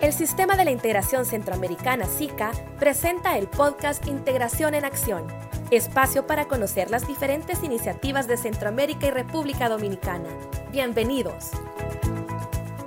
El 0.00 0.14
Sistema 0.14 0.56
de 0.56 0.64
la 0.64 0.70
Integración 0.70 1.26
Centroamericana 1.26 2.06
SICA 2.06 2.52
presenta 2.78 3.36
el 3.36 3.48
podcast 3.48 4.06
Integración 4.08 4.74
en 4.74 4.86
Acción, 4.86 5.26
espacio 5.70 6.26
para 6.26 6.46
conocer 6.46 6.90
las 6.90 7.06
diferentes 7.06 7.62
iniciativas 7.62 8.26
de 8.26 8.38
Centroamérica 8.38 9.08
y 9.08 9.10
República 9.10 9.68
Dominicana. 9.68 10.30
Bienvenidos. 10.72 11.50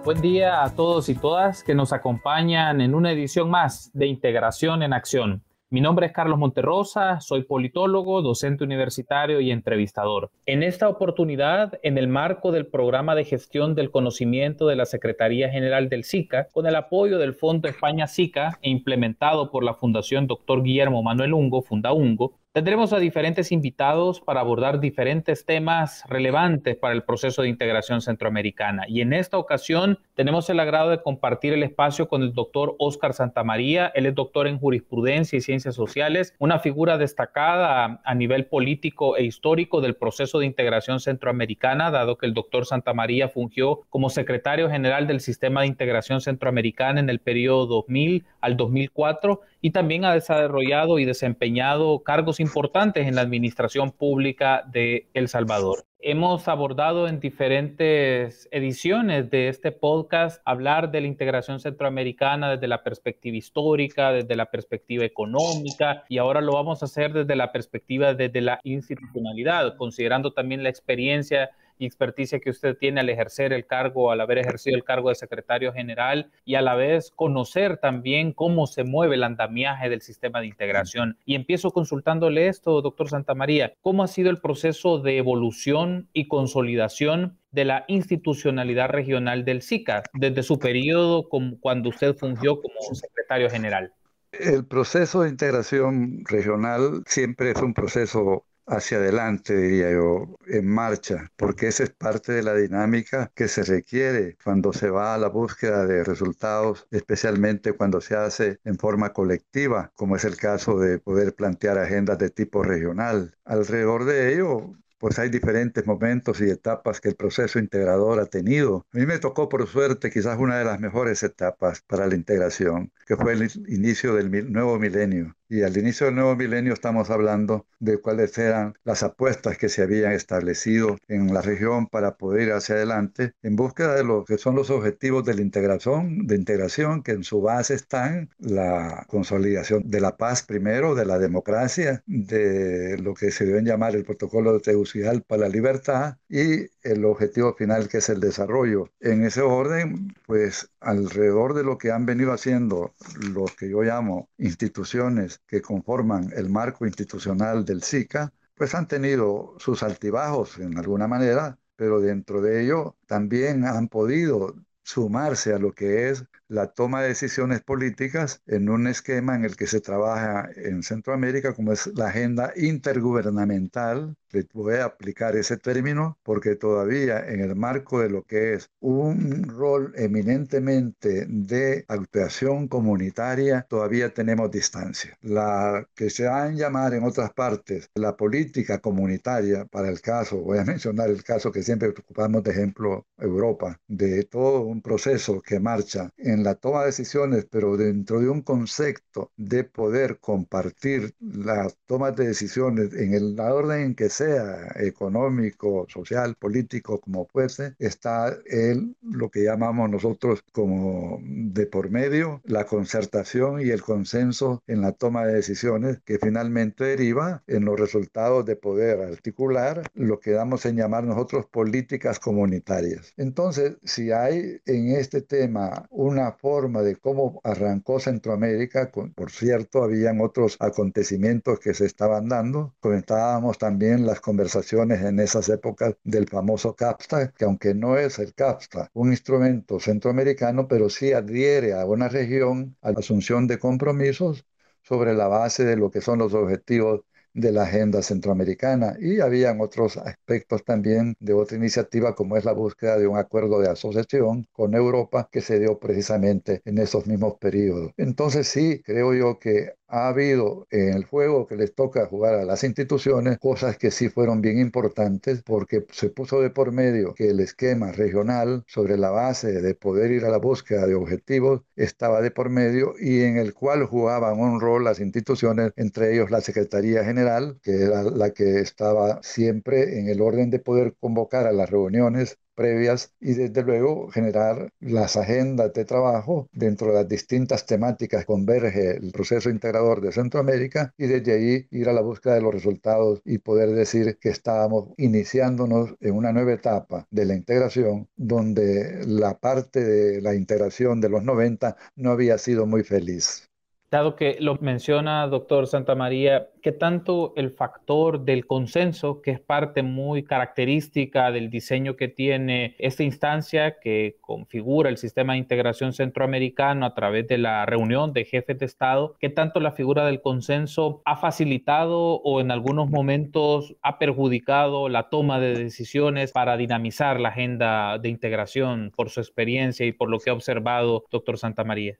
Buen 0.04 0.21
día 0.21 0.64
a 0.64 0.73
todos 0.73 1.07
y 1.07 1.14
todas 1.14 1.64
que 1.64 1.76
nos 1.76 1.94
acompañan 1.94 2.82
en 2.82 2.96
una 2.96 3.12
edición 3.12 3.48
más 3.48 3.91
de 3.93 4.07
Integración 4.07 4.82
en 4.82 4.93
Acción. 4.93 5.43
Mi 5.74 5.82
nombre 5.82 6.05
es 6.05 6.12
Carlos 6.12 6.38
Monterrosa, 6.38 7.20
soy 7.20 7.46
politólogo, 7.46 8.21
docente 8.21 8.64
universitario 8.64 9.39
y 9.39 9.50
entrevistador. 9.50 10.30
En 10.46 10.62
esta 10.62 10.88
oportunidad, 10.88 11.80
en 11.82 11.98
el 11.98 12.07
marco 12.07 12.52
del 12.52 12.68
programa 12.68 13.16
de 13.16 13.26
gestión 13.26 13.74
del 13.74 13.89
conocimiento 13.89 14.68
de 14.68 14.75
la 14.75 14.86
Secretaría 14.86 15.50
General 15.50 15.89
del 15.89 16.04
SICA, 16.04 16.47
con 16.54 16.68
el 16.68 16.75
apoyo 16.75 17.18
del 17.18 17.33
Fondo 17.33 17.68
España 17.68 18.06
SICA 18.06 18.60
e 18.61 18.70
implementado 18.70 19.50
por 19.50 19.64
la 19.64 19.74
Fundación 19.74 20.28
Dr. 20.28 20.61
Guillermo 20.61 21.02
Manuel 21.02 21.33
Ungo, 21.33 21.64
Fundaungo, 21.64 22.36
Tendremos 22.54 22.93
a 22.93 23.00
diferentes 23.00 23.52
invitados 23.52 24.21
para 24.21 24.42
abordar 24.42 24.80
diferentes 24.80 25.44
temas 25.44 26.04
relevantes 26.07 26.75
para 26.75 26.94
el 26.94 27.02
proceso 27.02 27.42
de 27.42 27.50
integración 27.50 28.00
centroamericana. 28.00 28.84
Y 28.88 29.02
en 29.02 29.14
esta 29.14 29.39
ocasión 29.39 29.98
tenemos 30.14 30.48
el 30.52 30.60
agrado 30.60 30.92
de 30.92 31.02
compartir 31.02 31.54
el 31.54 31.64
espacio 31.64 32.08
con 32.08 32.22
el 32.22 32.36
doctor 32.36 32.75
Oscar 32.78 33.14
Santamaría. 33.14 33.92
Él 33.95 34.06
es 34.06 34.14
doctor 34.14 34.45
en 34.45 34.59
jurisprudencia 34.59 35.36
y 35.36 35.42
ciencias 35.42 35.73
sociales, 35.73 36.36
una 36.38 36.59
figura 36.59 37.00
destacada 37.00 38.00
a 38.06 38.14
nivel 38.14 38.45
político 38.45 39.17
e 39.17 39.23
histórico 39.23 39.81
del 39.81 39.95
proceso 39.95 40.38
de 40.38 40.45
integración 40.45 41.00
centroamericana, 41.00 41.89
dado 41.89 42.20
que 42.20 42.28
el 42.28 42.36
doctor 42.36 42.67
Santamaría 42.67 43.30
fungió 43.30 43.81
como 43.89 44.11
secretario 44.11 44.70
general 44.70 45.08
del 45.08 45.22
Sistema 45.22 45.61
de 45.61 45.67
Integración 45.70 46.22
Centroamericana 46.22 47.00
en 47.00 47.09
el 47.09 47.17
periodo 47.17 47.66
2000 47.66 48.25
al 48.42 48.58
2004 48.58 49.42
y 49.59 49.72
también 49.72 50.05
ha 50.05 50.14
desarrollado 50.14 50.99
y 50.99 51.05
desempeñado 51.05 52.03
cargos 52.03 52.42
importantes 52.44 53.08
en 53.08 53.16
la 53.16 53.22
administración 53.22 53.91
pública 53.91 54.63
de 54.72 55.09
El 55.16 55.27
Salvador. 55.27 55.86
Hemos 56.05 56.47
abordado 56.49 57.08
en 57.08 57.22
diferentes 57.22 58.49
ediciones 58.52 59.30
de 59.31 59.47
este 59.47 59.72
podcast 59.72 60.41
hablar 60.44 60.91
de 60.91 60.99
la 60.99 61.08
integración 61.08 61.61
centroamericana 61.61 62.52
desde 62.52 62.67
la 62.67 62.83
perspectiva 62.83 63.38
histórica, 63.38 64.11
desde 64.11 64.36
la 64.36 64.52
perspectiva 64.52 65.05
económica 65.05 66.03
y 66.09 66.17
ahora 66.17 66.41
lo 66.41 66.52
vamos 66.53 66.81
a 66.81 66.86
hacer 66.86 67.14
desde 67.14 67.38
la 67.38 67.53
perspectiva 67.53 68.14
desde 68.14 68.41
la 68.41 68.59
institucionalidad, 68.64 69.77
considerando 69.77 70.33
también 70.33 70.61
la 70.61 70.69
experiencia 70.69 71.52
y 71.77 71.85
experticia 71.85 72.39
que 72.39 72.49
usted 72.49 72.77
tiene 72.77 73.02
al 73.02 73.09
ejercer 73.09 73.53
el 73.53 73.66
cargo, 73.66 74.11
al 74.11 74.21
haber 74.21 74.38
ejercido 74.38 74.75
el 74.75 74.83
cargo 74.83 75.09
de 75.09 75.16
secretario 75.16 75.73
general 75.73 76.31
y 76.45 76.55
a 76.55 76.61
la 76.61 76.75
vez 76.75 77.11
conocer 77.15 77.77
también 77.77 78.33
cómo 78.33 78.67
se 78.67 78.83
mueve 78.83 79.15
el 79.15 79.23
andamiaje 79.23 79.89
del 79.89 80.02
sistema 80.02 80.41
de 80.41 80.47
integración. 80.47 81.17
Y 81.25 81.35
empiezo 81.35 81.71
consultándole 81.71 82.47
esto, 82.47 82.81
doctor 82.81 83.09
Santamaría, 83.09 83.73
¿cómo 83.81 84.03
ha 84.03 84.07
sido 84.07 84.30
el 84.30 84.39
proceso 84.39 84.99
de 84.99 85.17
evolución 85.17 86.09
y 86.13 86.27
consolidación 86.27 87.38
de 87.52 87.65
la 87.65 87.85
institucionalidad 87.87 88.89
regional 88.89 89.45
del 89.45 89.61
SICA 89.61 90.03
desde 90.13 90.43
su 90.43 90.58
periodo 90.59 91.30
como 91.30 91.59
cuando 91.59 91.89
usted 91.89 92.15
fungió 92.15 92.59
como 92.61 92.95
secretario 92.95 93.49
general? 93.49 93.93
El 94.31 94.65
proceso 94.65 95.21
de 95.21 95.30
integración 95.30 96.23
regional 96.25 97.03
siempre 97.05 97.52
es 97.52 97.61
un 97.61 97.75
proceso 97.75 98.45
hacia 98.66 98.97
adelante, 98.97 99.56
diría 99.56 99.92
yo, 99.92 100.36
en 100.47 100.67
marcha, 100.67 101.31
porque 101.36 101.67
esa 101.67 101.83
es 101.83 101.92
parte 101.92 102.31
de 102.33 102.44
la 102.44 102.53
dinámica 102.56 103.31
que 103.36 103.47
se 103.47 103.64
requiere 103.64 104.38
cuando 104.44 104.73
se 104.73 104.89
va 104.89 105.14
a 105.14 105.17
la 105.17 105.30
búsqueda 105.30 105.86
de 105.86 106.03
resultados, 106.03 106.88
especialmente 106.92 107.73
cuando 107.73 108.02
se 108.02 108.16
hace 108.16 108.59
en 108.64 108.78
forma 108.78 109.14
colectiva, 109.14 109.92
como 109.95 110.16
es 110.16 110.25
el 110.25 110.38
caso 110.38 110.80
de 110.80 111.00
poder 111.00 111.36
plantear 111.36 111.78
agendas 111.78 112.17
de 112.17 112.30
tipo 112.30 112.64
regional. 112.64 113.36
Alrededor 113.45 114.05
de 114.05 114.33
ello, 114.33 114.73
pues 115.04 115.20
hay 115.20 115.27
diferentes 115.30 115.86
momentos 115.86 116.39
y 116.39 116.49
etapas 116.49 117.02
que 117.02 117.10
el 117.10 117.16
proceso 117.17 117.60
integrador 117.60 118.21
ha 118.21 118.26
tenido. 118.26 118.87
A 118.93 118.98
mí 118.98 119.05
me 119.05 119.20
tocó, 119.20 119.49
por 119.49 119.67
suerte, 119.67 120.10
quizás 120.10 120.39
una 120.39 120.58
de 120.58 120.64
las 120.64 120.80
mejores 120.80 121.21
etapas 121.23 121.82
para 121.82 122.08
la 122.08 122.16
integración, 122.16 122.89
que 123.05 123.17
fue 123.17 123.33
el 123.33 123.52
inicio 123.67 124.16
del 124.16 124.49
nuevo 124.49 124.80
milenio. 124.80 125.36
Y 125.53 125.61
al 125.61 125.77
inicio 125.77 126.08
del 126.08 126.15
nuevo 126.15 126.36
milenio 126.36 126.73
estamos 126.73 127.11
hablando 127.11 127.67
de 127.80 127.99
cuáles 127.99 128.36
eran 128.40 128.74
las 128.84 129.03
apuestas 129.03 129.56
que 129.56 129.69
se 129.69 129.84
habían 129.84 130.12
establecido 130.14 130.97
en 131.08 131.31
la 131.31 131.44
región 131.44 131.86
para 131.86 132.18
poder 132.18 132.47
ir 132.47 132.53
hacia 132.53 132.74
adelante 132.74 133.34
en 133.44 133.56
búsqueda 133.56 133.94
de 133.94 134.03
lo 134.03 134.25
que 134.25 134.40
son 134.40 134.56
los 134.56 134.72
objetivos 134.72 135.24
de 135.25 135.36
la 135.36 135.42
integración, 135.42 136.25
de 136.25 136.38
integración 136.38 137.03
que 137.03 137.12
en 137.12 137.24
su 137.24 137.40
base 137.40 137.75
están 137.75 138.31
la 138.40 139.06
consolidación 139.08 139.84
de 139.86 140.02
la 140.02 140.18
paz 140.18 140.42
primero, 140.42 140.96
de 140.96 141.06
la 141.06 141.19
democracia, 141.19 142.02
de 142.08 142.97
lo 142.97 143.13
que 143.13 143.30
se 143.30 143.46
deben 143.46 143.66
llamar 143.66 143.96
el 143.96 144.06
protocolo 144.06 144.53
de 144.53 144.59
Tegucigalpa, 144.59 145.38
la 145.38 145.50
libertad 145.50 146.18
y 146.30 146.66
el 146.81 147.06
objetivo 147.06 147.53
final 147.53 147.90
que 147.90 148.00
es 148.00 148.09
el 148.09 148.19
desarrollo. 148.19 148.90
En 149.00 149.24
ese 149.24 149.42
orden, 149.42 150.16
pues 150.25 150.72
alrededor 150.80 151.53
de 151.53 151.63
lo 151.63 151.78
que 151.78 151.92
han 151.92 152.08
venido 152.08 152.34
haciendo 152.34 152.92
los 153.36 153.56
que 153.56 153.69
yo 153.69 153.84
llamo 153.84 154.30
instituciones 154.40 155.43
que 155.48 155.62
conforman 155.62 156.31
el 156.36 156.50
marco 156.50 156.86
institucional 156.86 157.66
del 157.66 157.84
SICA, 157.84 158.34
pues 158.56 158.76
han 158.76 158.88
tenido 158.88 159.56
sus 159.59 159.84
altibajos 159.84 160.59
en 160.59 160.78
alguna 160.78 161.08
manera, 161.08 161.58
pero 161.76 162.00
dentro 162.00 162.42
de 162.42 162.64
ello 162.64 162.98
también 163.08 163.66
han 163.66 163.88
podido 163.88 164.56
sumarse 164.84 165.54
a 165.54 165.59
lo 165.59 165.74
que 165.74 166.09
es 166.09 166.26
la 166.53 166.68
toma 166.68 167.02
de 167.02 167.08
decisiones 167.09 167.62
políticas 167.62 168.44
en 168.46 168.69
un 168.69 168.86
esquema 168.88 169.36
en 169.36 169.44
el 169.44 169.56
que 169.56 169.66
se 169.66 169.81
trabaja 169.81 170.50
en 170.56 170.84
Centroamérica 170.84 171.53
como 171.53 171.72
es 171.72 171.88
la 171.96 172.08
agenda 172.08 172.53
intergubernamental. 172.56 174.16
Voy 174.53 174.75
a 174.75 174.86
aplicar 174.86 175.36
ese 175.36 175.58
término 175.58 176.18
porque 176.24 176.56
todavía 176.56 177.19
en 177.28 177.40
el 177.40 177.56
marco 177.56 178.02
de 178.02 178.09
lo 178.09 178.24
que 178.24 178.53
es 178.53 178.69
un 178.80 179.44
rol 179.44 179.94
eminentemente 179.96 181.25
de 181.28 181.86
actuación 181.88 182.68
comunitaria, 182.68 183.66
todavía 183.69 184.13
tenemos 184.13 184.50
distancia. 184.50 185.18
La 185.22 185.88
que 185.96 186.09
se 186.09 186.28
a 186.28 186.50
llamar 186.50 186.94
en 186.96 187.03
otras 187.03 187.31
partes 187.34 187.90
la 187.94 188.16
política 188.18 188.80
comunitaria, 188.80 189.66
para 189.66 189.90
el 189.90 190.02
caso, 190.02 190.38
voy 190.42 190.58
a 190.58 190.66
mencionar 190.74 191.09
el 191.09 191.24
caso 191.24 191.52
que 191.52 191.63
siempre 191.63 191.90
ocupamos 191.90 192.44
de 192.44 192.52
ejemplo 192.52 193.06
Europa, 193.18 193.80
de 193.88 194.24
todo 194.24 194.62
un 194.62 194.81
proceso 194.81 195.42
que 195.42 195.59
marcha 195.59 196.09
en 196.18 196.43
la 196.44 196.56
toma 196.56 196.81
de 196.81 196.88
decisiones, 196.88 197.46
pero 197.50 197.78
dentro 197.78 198.20
de 198.20 198.30
un 198.30 198.42
concepto 198.42 199.31
de 199.38 199.64
poder 199.64 200.20
compartir 200.20 201.14
las 201.20 201.78
tomas 201.86 202.16
de 202.16 202.28
decisiones 202.28 202.94
en 202.94 203.14
el 203.14 203.40
orden 203.40 203.81
en 203.81 203.96
que 203.96 204.09
sea, 204.09 204.68
económico, 204.76 205.86
social, 205.90 206.36
político, 206.36 207.00
como 207.00 207.26
fuese, 207.26 207.76
está 207.80 208.38
el, 208.46 208.96
lo 209.02 209.30
que 209.30 209.44
llamamos 209.44 209.90
nosotros 209.90 210.44
como 210.52 211.20
de 211.24 211.66
por 211.66 211.90
medio, 211.90 212.42
la 212.46 212.66
concertación 212.66 213.62
y 213.62 213.70
el 213.70 213.81
consenso 213.81 214.64
en 214.68 214.81
la 214.81 214.92
toma 214.92 215.25
de 215.25 215.34
decisiones 215.34 216.00
que 216.06 216.20
finalmente 216.20 216.84
deriva 216.84 217.44
en 217.48 217.66
los 217.66 217.80
resultados 217.80 218.46
de 218.46 218.56
poder 218.56 219.02
articular 219.02 219.84
lo 219.94 220.20
que 220.20 220.31
damos 220.31 220.66
en 220.66 220.78
llamar 220.78 221.04
nosotros 221.04 221.46
políticas 221.46 222.20
comunitarias. 222.20 223.14
Entonces, 223.18 223.78
si 223.84 224.12
hay 224.12 224.62
en 224.66 224.92
este 224.92 225.22
tema 225.22 225.88
una 225.90 226.33
forma 226.34 226.82
de 226.82 226.96
cómo 226.98 227.40
arrancó 227.44 228.00
Centroamérica. 228.00 228.92
por 228.92 229.32
cierto, 229.32 229.84
habían 229.84 230.22
otros 230.22 230.58
acontecimientos 230.60 231.60
que 231.60 231.74
se 231.74 231.86
estaban 231.86 232.28
dando. 232.30 232.76
Comentábamos 232.80 233.58
también 233.58 234.06
las 234.06 234.22
conversaciones 234.22 235.02
en 235.02 235.20
esas 235.20 235.50
épocas 235.50 235.96
del 236.04 236.28
famoso 236.28 236.76
CAPSTA, 236.76 237.32
que 237.32 237.46
aunque 237.46 237.74
no 237.74 237.98
es 237.98 238.20
el 238.20 238.34
CAPSTA 238.34 238.90
un 238.94 239.12
instrumento 239.12 239.80
centroamericano, 239.80 240.68
pero 240.68 240.90
sí 240.90 241.13
adhiere 241.13 241.74
a 241.74 241.86
una 241.86 242.10
región 242.10 242.75
a 242.81 242.92
la 242.92 243.00
asunción 243.00 243.48
de 243.48 243.60
compromisos 243.60 244.46
sobre 244.81 245.13
la 245.13 245.28
base 245.28 245.63
de 245.66 245.78
lo 245.78 245.92
que 245.92 246.02
son 246.02 246.19
los 246.19 246.34
objetivos 246.34 247.02
de 247.33 247.51
la 247.51 247.63
agenda 247.63 248.01
centroamericana 248.01 248.95
y 249.00 249.19
habían 249.19 249.62
otros 249.62 249.97
aspectos 249.97 250.63
también 250.63 251.15
de 251.19 251.33
otra 251.33 251.57
iniciativa 251.57 252.15
como 252.15 252.38
es 252.38 252.45
la 252.45 252.53
búsqueda 252.53 252.97
de 252.97 253.07
un 253.07 253.18
acuerdo 253.18 253.59
de 253.59 253.69
asociación 253.69 254.47
con 254.51 254.74
Europa 254.75 255.30
que 255.31 255.41
se 255.41 255.59
dio 255.59 255.80
precisamente 255.80 256.62
en 256.65 256.77
esos 256.77 257.07
mismos 257.07 257.35
periodos. 257.39 257.91
Entonces 257.97 258.47
sí, 258.47 258.81
creo 258.83 259.13
yo 259.13 259.39
que 259.39 259.74
ha 259.94 260.07
habido 260.07 260.68
en 260.72 260.94
el 260.95 261.06
juego 261.06 261.45
que 261.45 261.56
les 261.56 261.75
toca 261.75 262.07
jugar 262.07 262.34
a 262.34 262.45
las 262.45 262.63
instituciones 262.63 263.38
cosas 263.38 263.78
que 263.78 263.92
sí 263.92 264.10
fueron 264.10 264.42
bien 264.42 264.57
importantes 264.57 265.44
porque 265.44 265.86
se 265.92 266.10
puso 266.10 266.42
de 266.42 266.50
por 266.50 266.72
medio 266.72 267.13
que 267.13 267.30
el 267.30 267.40
esquema 267.40 267.92
regional 267.92 268.63
sobre 268.68 268.98
la 268.98 269.12
base 269.12 269.62
de 269.62 269.75
poder 269.75 270.12
ir 270.12 270.25
a 270.25 270.30
la 270.30 270.38
búsqueda 270.38 270.88
de 270.88 270.95
objetivos 270.95 271.62
estaba 271.75 272.22
de 272.22 272.31
por 272.31 272.50
medio 272.50 272.95
y 273.00 273.22
en 273.22 273.38
el 273.38 273.54
cual 273.54 273.86
jugaban 273.86 274.40
un 274.40 274.60
rol 274.60 274.84
las 274.84 275.00
instituciones, 275.00 275.74
entre 275.75 276.13
ellos 276.13 276.31
la 276.31 276.42
Secretaría 276.42 277.04
General, 277.04 277.60
que 277.62 277.84
era 277.84 278.01
la 278.04 278.31
que 278.31 278.62
estaba 278.62 279.22
siempre 279.22 280.00
en 280.00 280.10
el 280.10 280.22
orden 280.22 280.50
de 280.50 280.57
poder 280.60 280.95
convocar 281.00 281.45
a 281.45 281.51
las 281.51 281.69
reuniones 281.69 282.40
previas 282.56 283.14
y 283.20 283.34
desde 283.34 283.64
luego 283.64 284.10
generar 284.10 284.70
las 284.80 285.18
agendas 285.18 285.74
de 285.74 285.86
trabajo 285.86 286.48
dentro 286.52 286.88
de 286.88 286.94
las 286.96 287.08
distintas 287.08 287.66
temáticas 287.66 288.26
converge 288.26 288.98
el 288.98 289.12
proceso 289.12 289.50
integrador 289.50 290.02
de 290.02 290.12
Centroamérica 290.12 290.94
y 290.98 291.08
desde 291.08 291.34
ahí 291.34 291.68
ir 291.72 291.90
a 291.90 291.94
la 291.94 292.02
búsqueda 292.02 292.36
de 292.36 292.42
los 292.42 292.54
resultados 292.54 293.22
y 293.26 293.40
poder 293.40 293.70
decir 293.70 294.18
que 294.20 294.30
estábamos 294.30 294.90
iniciándonos 294.98 295.96
en 296.00 296.16
una 296.16 296.32
nueva 296.32 296.54
etapa 296.54 297.08
de 297.12 297.26
la 297.26 297.36
integración 297.36 298.08
donde 298.16 299.04
la 299.08 299.38
parte 299.40 299.84
de 299.84 300.22
la 300.22 300.36
integración 300.36 301.02
de 301.02 301.10
los 301.10 301.24
90 301.24 301.76
no 301.96 302.12
había 302.12 302.38
sido 302.38 302.66
muy 302.66 302.84
feliz. 302.84 303.50
Dado 303.94 304.16
que 304.16 304.38
lo 304.40 304.56
menciona 304.56 305.28
doctor 305.28 305.68
Santa 305.68 305.94
María, 305.94 306.48
¿qué 306.63 306.72
tanto 306.72 307.31
el 307.36 307.51
factor 307.51 308.25
del 308.25 308.48
consenso, 308.48 309.22
que 309.22 309.30
es 309.30 309.40
parte 309.40 309.84
muy 309.84 310.24
característica 310.24 311.31
del 311.31 311.51
diseño 311.51 311.95
que 311.95 312.07
tiene 312.07 312.75
esta 312.80 313.04
instancia 313.04 313.78
que 313.80 314.18
configura 314.19 314.90
el 314.90 314.98
sistema 314.98 315.34
de 315.34 315.40
integración 315.40 315.94
centroamericano 315.94 316.88
a 316.88 316.95
través 316.95 317.28
de 317.28 317.38
la 317.38 317.68
reunión 317.68 318.13
de 318.13 318.25
jefes 318.25 318.57
de 318.57 318.66
Estado, 318.66 319.16
qué 319.19 319.30
tanto 319.30 319.60
la 319.60 319.74
figura 319.74 320.07
del 320.07 320.22
consenso 320.22 321.04
ha 321.06 321.16
facilitado 321.16 322.16
o 322.16 322.42
en 322.42 322.50
algunos 322.50 322.90
momentos 322.90 323.75
ha 323.84 324.00
perjudicado 324.00 324.90
la 324.90 325.10
toma 325.10 325.40
de 325.40 325.54
decisiones 325.54 326.31
para 326.31 326.57
dinamizar 326.57 327.19
la 327.19 327.30
agenda 327.30 328.00
de 328.00 328.10
integración 328.10 328.92
por 328.95 329.12
su 329.12 329.19
experiencia 329.19 329.86
y 329.86 329.92
por 329.92 330.10
lo 330.10 330.18
que 330.18 330.31
ha 330.31 330.34
observado 330.34 331.06
doctor 331.12 331.38
Santa 331.38 331.63
María? 331.63 332.00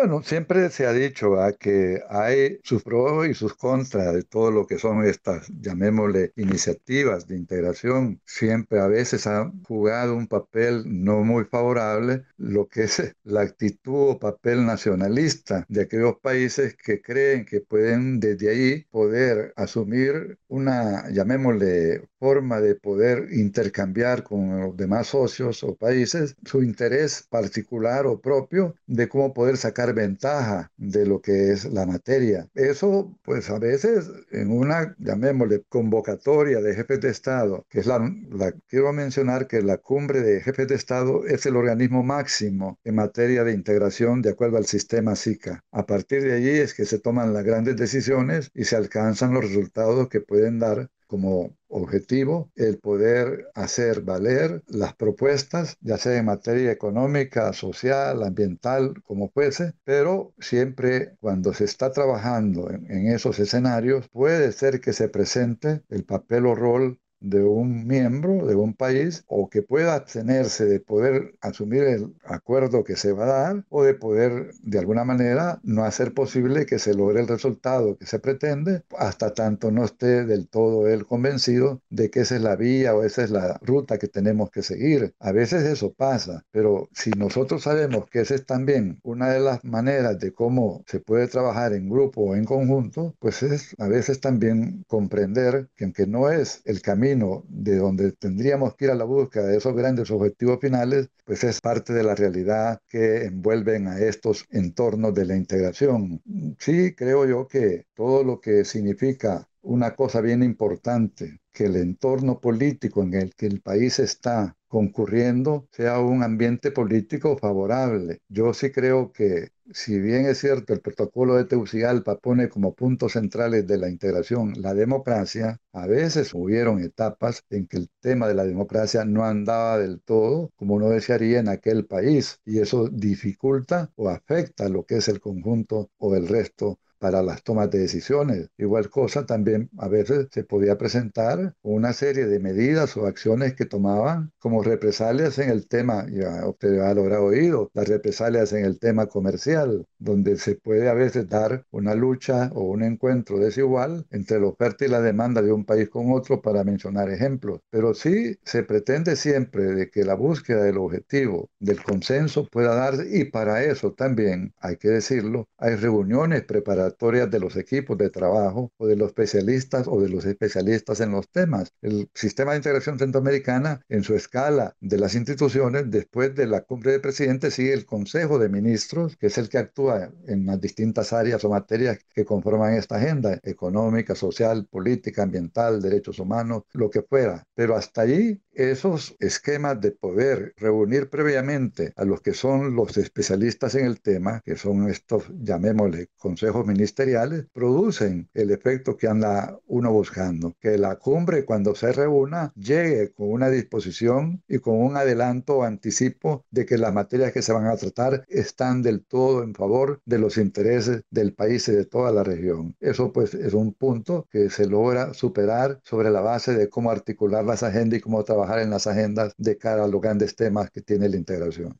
Bueno, 0.00 0.22
siempre 0.22 0.70
se 0.70 0.86
ha 0.86 0.92
dicho 0.92 1.34
que 1.58 2.00
hay 2.08 2.60
sus 2.62 2.84
pros 2.84 3.26
y 3.26 3.34
sus 3.34 3.54
contras 3.54 4.14
de 4.14 4.22
todo 4.22 4.52
lo 4.52 4.64
que 4.64 4.78
son 4.78 5.04
estas, 5.04 5.48
llamémosle, 5.60 6.32
iniciativas 6.36 7.26
de 7.26 7.36
integración. 7.36 8.20
Siempre 8.24 8.78
a 8.78 8.86
veces 8.86 9.26
han 9.26 9.60
jugado 9.64 10.14
un 10.14 10.28
papel 10.28 10.84
no 10.86 11.24
muy 11.24 11.46
favorable 11.46 12.22
lo 12.36 12.68
que 12.68 12.84
es 12.84 13.12
la 13.24 13.40
actitud 13.40 14.10
o 14.10 14.18
papel 14.20 14.64
nacionalista 14.64 15.66
de 15.68 15.82
aquellos 15.82 16.16
países 16.20 16.76
que 16.76 17.02
creen 17.02 17.44
que 17.44 17.60
pueden 17.60 18.20
desde 18.20 18.50
ahí 18.50 18.84
poder 18.92 19.52
asumir 19.56 20.38
una, 20.46 21.10
llamémosle, 21.10 22.08
forma 22.20 22.60
de 22.60 22.74
poder 22.76 23.32
intercambiar 23.32 24.22
con 24.22 24.60
los 24.60 24.76
demás 24.76 25.08
socios 25.08 25.64
o 25.64 25.74
países 25.74 26.36
su 26.44 26.62
interés 26.62 27.26
particular 27.28 28.06
o 28.06 28.20
propio 28.20 28.76
de 28.86 29.08
cómo 29.08 29.32
poder 29.34 29.56
sacar 29.56 29.87
ventaja 29.92 30.72
de 30.76 31.06
lo 31.06 31.20
que 31.20 31.52
es 31.52 31.64
la 31.66 31.86
materia. 31.86 32.48
Eso, 32.54 33.16
pues 33.22 33.50
a 33.50 33.58
veces 33.58 34.10
en 34.30 34.50
una, 34.50 34.94
llamémosle, 34.98 35.64
convocatoria 35.68 36.60
de 36.60 36.74
jefes 36.74 37.00
de 37.00 37.10
Estado, 37.10 37.66
que 37.68 37.80
es 37.80 37.86
la, 37.86 37.98
la 38.30 38.52
quiero 38.68 38.92
mencionar 38.92 39.46
que 39.46 39.62
la 39.62 39.78
cumbre 39.78 40.20
de 40.22 40.40
jefes 40.40 40.68
de 40.68 40.74
Estado 40.74 41.24
es 41.26 41.46
el 41.46 41.56
organismo 41.56 42.02
máximo 42.02 42.78
en 42.84 42.94
materia 42.96 43.44
de 43.44 43.52
integración 43.52 44.22
de 44.22 44.30
acuerdo 44.30 44.56
al 44.56 44.66
sistema 44.66 45.16
SICA. 45.16 45.64
A 45.72 45.86
partir 45.86 46.22
de 46.22 46.34
allí 46.34 46.50
es 46.50 46.74
que 46.74 46.84
se 46.84 46.98
toman 46.98 47.32
las 47.34 47.44
grandes 47.44 47.76
decisiones 47.76 48.50
y 48.54 48.64
se 48.64 48.76
alcanzan 48.76 49.34
los 49.34 49.44
resultados 49.44 50.08
que 50.08 50.20
pueden 50.20 50.58
dar 50.58 50.90
como 51.08 51.56
objetivo 51.68 52.50
el 52.54 52.78
poder 52.78 53.48
hacer 53.54 54.02
valer 54.02 54.62
las 54.68 54.94
propuestas, 54.94 55.76
ya 55.80 55.98
sea 55.98 56.18
en 56.18 56.26
materia 56.26 56.70
económica, 56.70 57.52
social, 57.52 58.22
ambiental, 58.22 59.02
como 59.02 59.30
fuese, 59.30 59.74
pero 59.84 60.32
siempre 60.38 61.16
cuando 61.20 61.52
se 61.52 61.64
está 61.64 61.90
trabajando 61.90 62.70
en, 62.70 62.90
en 62.90 63.08
esos 63.08 63.38
escenarios 63.40 64.08
puede 64.08 64.52
ser 64.52 64.80
que 64.80 64.92
se 64.92 65.08
presente 65.08 65.82
el 65.88 66.04
papel 66.04 66.46
o 66.46 66.54
rol 66.54 67.00
de 67.20 67.42
un 67.42 67.86
miembro 67.86 68.46
de 68.46 68.54
un 68.54 68.74
país 68.74 69.24
o 69.26 69.48
que 69.48 69.62
pueda 69.62 69.94
abstenerse 69.94 70.64
de 70.66 70.80
poder 70.80 71.34
asumir 71.40 71.82
el 71.84 72.14
acuerdo 72.24 72.84
que 72.84 72.96
se 72.96 73.12
va 73.12 73.24
a 73.24 73.42
dar 73.42 73.64
o 73.68 73.82
de 73.82 73.94
poder 73.94 74.52
de 74.62 74.78
alguna 74.78 75.04
manera 75.04 75.60
no 75.62 75.84
hacer 75.84 76.14
posible 76.14 76.66
que 76.66 76.78
se 76.78 76.94
logre 76.94 77.20
el 77.20 77.28
resultado 77.28 77.96
que 77.96 78.06
se 78.06 78.18
pretende 78.18 78.82
hasta 78.96 79.34
tanto 79.34 79.70
no 79.70 79.84
esté 79.84 80.24
del 80.24 80.48
todo 80.48 80.88
él 80.88 81.06
convencido 81.06 81.82
de 81.90 82.10
que 82.10 82.20
esa 82.20 82.36
es 82.36 82.42
la 82.42 82.56
vía 82.56 82.94
o 82.94 83.04
esa 83.04 83.24
es 83.24 83.30
la 83.30 83.58
ruta 83.62 83.98
que 83.98 84.08
tenemos 84.08 84.50
que 84.50 84.62
seguir. 84.62 85.14
A 85.18 85.32
veces 85.32 85.64
eso 85.64 85.92
pasa, 85.92 86.44
pero 86.50 86.88
si 86.92 87.10
nosotros 87.10 87.62
sabemos 87.62 88.08
que 88.10 88.20
esa 88.20 88.34
es 88.34 88.46
también 88.46 89.00
una 89.02 89.30
de 89.30 89.40
las 89.40 89.64
maneras 89.64 90.18
de 90.18 90.32
cómo 90.32 90.84
se 90.86 91.00
puede 91.00 91.28
trabajar 91.28 91.72
en 91.72 91.88
grupo 91.88 92.22
o 92.22 92.36
en 92.36 92.44
conjunto, 92.44 93.14
pues 93.18 93.42
es 93.42 93.74
a 93.78 93.88
veces 93.88 94.20
también 94.20 94.84
comprender 94.88 95.68
que 95.76 95.84
aunque 95.84 96.06
no 96.06 96.30
es 96.30 96.62
el 96.64 96.82
camino 96.82 97.07
de 97.14 97.76
donde 97.76 98.12
tendríamos 98.12 98.74
que 98.74 98.86
ir 98.86 98.90
a 98.90 98.94
la 98.94 99.04
búsqueda 99.04 99.46
de 99.46 99.58
esos 99.58 99.74
grandes 99.74 100.10
objetivos 100.10 100.58
finales, 100.60 101.08
pues 101.24 101.44
es 101.44 101.60
parte 101.60 101.92
de 101.92 102.02
la 102.02 102.14
realidad 102.14 102.80
que 102.88 103.24
envuelven 103.24 103.88
a 103.88 103.98
estos 103.98 104.44
entornos 104.50 105.14
de 105.14 105.26
la 105.26 105.36
integración. 105.36 106.22
Sí, 106.58 106.94
creo 106.94 107.26
yo 107.26 107.46
que 107.48 107.86
todo 107.94 108.24
lo 108.24 108.40
que 108.40 108.64
significa 108.64 109.48
una 109.62 109.94
cosa 109.94 110.20
bien 110.20 110.42
importante, 110.42 111.40
que 111.52 111.66
el 111.66 111.76
entorno 111.76 112.40
político 112.40 113.02
en 113.02 113.14
el 113.14 113.34
que 113.34 113.46
el 113.46 113.60
país 113.60 113.98
está 113.98 114.56
concurriendo 114.68 115.66
sea 115.72 115.98
un 115.98 116.22
ambiente 116.22 116.70
político 116.70 117.36
favorable. 117.36 118.20
Yo 118.28 118.54
sí 118.54 118.70
creo 118.70 119.12
que 119.12 119.50
si 119.72 119.98
bien 120.00 120.26
es 120.26 120.38
cierto, 120.38 120.72
el 120.72 120.80
protocolo 120.80 121.34
de 121.36 121.44
Tegucigalpa 121.44 122.18
pone 122.18 122.48
como 122.48 122.74
puntos 122.74 123.12
centrales 123.12 123.66
de 123.66 123.78
la 123.78 123.88
integración 123.88 124.54
la 124.60 124.74
democracia, 124.74 125.60
a 125.72 125.86
veces 125.86 126.32
hubieron 126.34 126.80
etapas 126.82 127.44
en 127.50 127.66
que 127.66 127.76
el 127.78 127.90
tema 128.00 128.28
de 128.28 128.34
la 128.34 128.44
democracia 128.44 129.04
no 129.04 129.24
andaba 129.24 129.78
del 129.78 130.00
todo 130.00 130.50
como 130.56 130.74
uno 130.74 130.88
desearía 130.90 131.40
en 131.40 131.48
aquel 131.48 131.86
país 131.86 132.40
y 132.44 132.60
eso 132.60 132.88
dificulta 132.88 133.90
o 133.96 134.08
afecta 134.08 134.68
lo 134.68 134.84
que 134.84 134.96
es 134.96 135.08
el 135.08 135.20
conjunto 135.20 135.90
o 135.98 136.16
el 136.16 136.28
resto 136.28 136.78
para 136.98 137.22
las 137.22 137.42
tomas 137.42 137.70
de 137.70 137.78
decisiones. 137.78 138.48
Igual 138.58 138.90
cosa 138.90 139.26
también 139.26 139.70
a 139.78 139.88
veces 139.88 140.28
se 140.30 140.44
podía 140.44 140.76
presentar 140.78 141.54
una 141.62 141.92
serie 141.92 142.26
de 142.26 142.40
medidas 142.40 142.96
o 142.96 143.06
acciones 143.06 143.54
que 143.54 143.66
tomaban 143.66 144.32
como 144.38 144.62
represalias 144.62 145.38
en 145.38 145.50
el 145.50 145.66
tema, 145.68 146.06
ya 146.10 146.46
usted 146.48 146.80
ha 146.80 146.94
logrado 146.94 147.24
oído, 147.26 147.70
las 147.74 147.88
represalias 147.88 148.52
en 148.52 148.64
el 148.64 148.78
tema 148.78 149.06
comercial, 149.06 149.86
donde 149.98 150.36
se 150.36 150.54
puede 150.54 150.88
a 150.88 150.94
veces 150.94 151.28
dar 151.28 151.64
una 151.70 151.94
lucha 151.94 152.50
o 152.54 152.62
un 152.62 152.82
encuentro 152.82 153.38
desigual 153.38 154.06
entre 154.10 154.40
la 154.40 154.46
oferta 154.46 154.84
y 154.84 154.88
la 154.88 155.00
demanda 155.00 155.42
de 155.42 155.52
un 155.52 155.64
país 155.64 155.88
con 155.88 156.12
otro, 156.12 156.40
para 156.42 156.64
mencionar 156.64 157.10
ejemplos. 157.10 157.60
Pero 157.70 157.94
sí 157.94 158.36
se 158.44 158.62
pretende 158.62 159.16
siempre 159.16 159.64
de 159.64 159.90
que 159.90 160.04
la 160.04 160.14
búsqueda 160.14 160.62
del 160.62 160.78
objetivo, 160.78 161.50
del 161.58 161.82
consenso 161.82 162.46
pueda 162.50 162.74
darse 162.74 163.06
y 163.10 163.24
para 163.24 163.64
eso 163.64 163.92
también, 163.92 164.52
hay 164.58 164.76
que 164.76 164.88
decirlo, 164.88 165.48
hay 165.58 165.76
reuniones 165.76 166.44
preparadas 166.44 166.96
de 166.98 167.40
los 167.40 167.56
equipos 167.56 167.96
de 167.98 168.10
trabajo 168.10 168.72
o 168.76 168.86
de 168.86 168.96
los 168.96 169.08
especialistas 169.08 169.86
o 169.88 170.00
de 170.00 170.08
los 170.08 170.24
especialistas 170.24 171.00
en 171.00 171.12
los 171.12 171.28
temas. 171.30 171.72
El 171.82 172.08
sistema 172.14 172.52
de 172.52 172.58
integración 172.58 172.98
centroamericana 172.98 173.80
en 173.88 174.02
su 174.02 174.14
escala 174.14 174.76
de 174.80 174.98
las 174.98 175.14
instituciones, 175.14 175.90
después 175.90 176.34
de 176.34 176.46
la 176.46 176.62
cumbre 176.62 176.92
de 176.92 177.00
presidentes, 177.00 177.54
sigue 177.54 177.72
el 177.72 177.86
Consejo 177.86 178.38
de 178.38 178.48
Ministros, 178.48 179.16
que 179.16 179.28
es 179.28 179.38
el 179.38 179.48
que 179.48 179.58
actúa 179.58 179.87
en 180.26 180.46
las 180.46 180.60
distintas 180.60 181.12
áreas 181.12 181.44
o 181.44 181.50
materias 181.50 181.98
que 182.14 182.24
conforman 182.24 182.74
esta 182.74 182.96
agenda, 182.96 183.38
económica, 183.42 184.14
social, 184.14 184.66
política, 184.70 185.22
ambiental, 185.22 185.80
derechos 185.80 186.18
humanos, 186.18 186.62
lo 186.72 186.90
que 186.90 187.02
fuera. 187.02 187.44
Pero 187.54 187.76
hasta 187.76 188.02
allí 188.02 188.40
esos 188.52 189.14
esquemas 189.20 189.80
de 189.80 189.92
poder 189.92 190.52
reunir 190.56 191.08
previamente 191.10 191.92
a 191.96 192.04
los 192.04 192.20
que 192.20 192.34
son 192.34 192.74
los 192.74 192.96
especialistas 192.96 193.76
en 193.76 193.86
el 193.86 194.00
tema, 194.00 194.40
que 194.44 194.56
son 194.56 194.88
estos, 194.88 195.24
llamémosle, 195.40 196.08
consejos 196.16 196.66
ministeriales, 196.66 197.46
producen 197.52 198.28
el 198.34 198.50
efecto 198.50 198.96
que 198.96 199.06
anda 199.06 199.58
uno 199.66 199.92
buscando, 199.92 200.56
que 200.60 200.76
la 200.76 200.96
cumbre 200.96 201.44
cuando 201.44 201.74
se 201.76 201.92
reúna 201.92 202.52
llegue 202.56 203.12
con 203.12 203.30
una 203.30 203.48
disposición 203.48 204.42
y 204.48 204.58
con 204.58 204.80
un 204.82 204.96
adelanto 204.96 205.58
o 205.58 205.62
anticipo 205.62 206.44
de 206.50 206.66
que 206.66 206.78
las 206.78 206.92
materias 206.92 207.32
que 207.32 207.42
se 207.42 207.52
van 207.52 207.66
a 207.66 207.76
tratar 207.76 208.24
están 208.28 208.82
del 208.82 209.04
todo 209.04 209.44
en 209.44 209.54
favor 209.54 209.77
de 210.04 210.18
los 210.18 210.36
intereses 210.38 211.02
del 211.10 211.34
país 211.34 211.68
y 211.68 211.72
de 211.72 211.84
toda 211.84 212.12
la 212.12 212.24
región. 212.24 212.76
Eso 212.80 213.12
pues 213.12 213.34
es 213.34 213.54
un 213.54 213.74
punto 213.74 214.26
que 214.30 214.50
se 214.50 214.66
logra 214.66 215.14
superar 215.14 215.80
sobre 215.84 216.10
la 216.10 216.20
base 216.20 216.54
de 216.54 216.68
cómo 216.68 216.90
articular 216.90 217.44
las 217.44 217.62
agendas 217.62 217.98
y 217.98 218.02
cómo 218.02 218.24
trabajar 218.24 218.58
en 218.60 218.70
las 218.70 218.86
agendas 218.86 219.34
de 219.38 219.56
cara 219.58 219.84
a 219.84 219.88
los 219.88 220.00
grandes 220.00 220.34
temas 220.36 220.70
que 220.70 220.82
tiene 220.82 221.08
la 221.08 221.16
integración. 221.16 221.78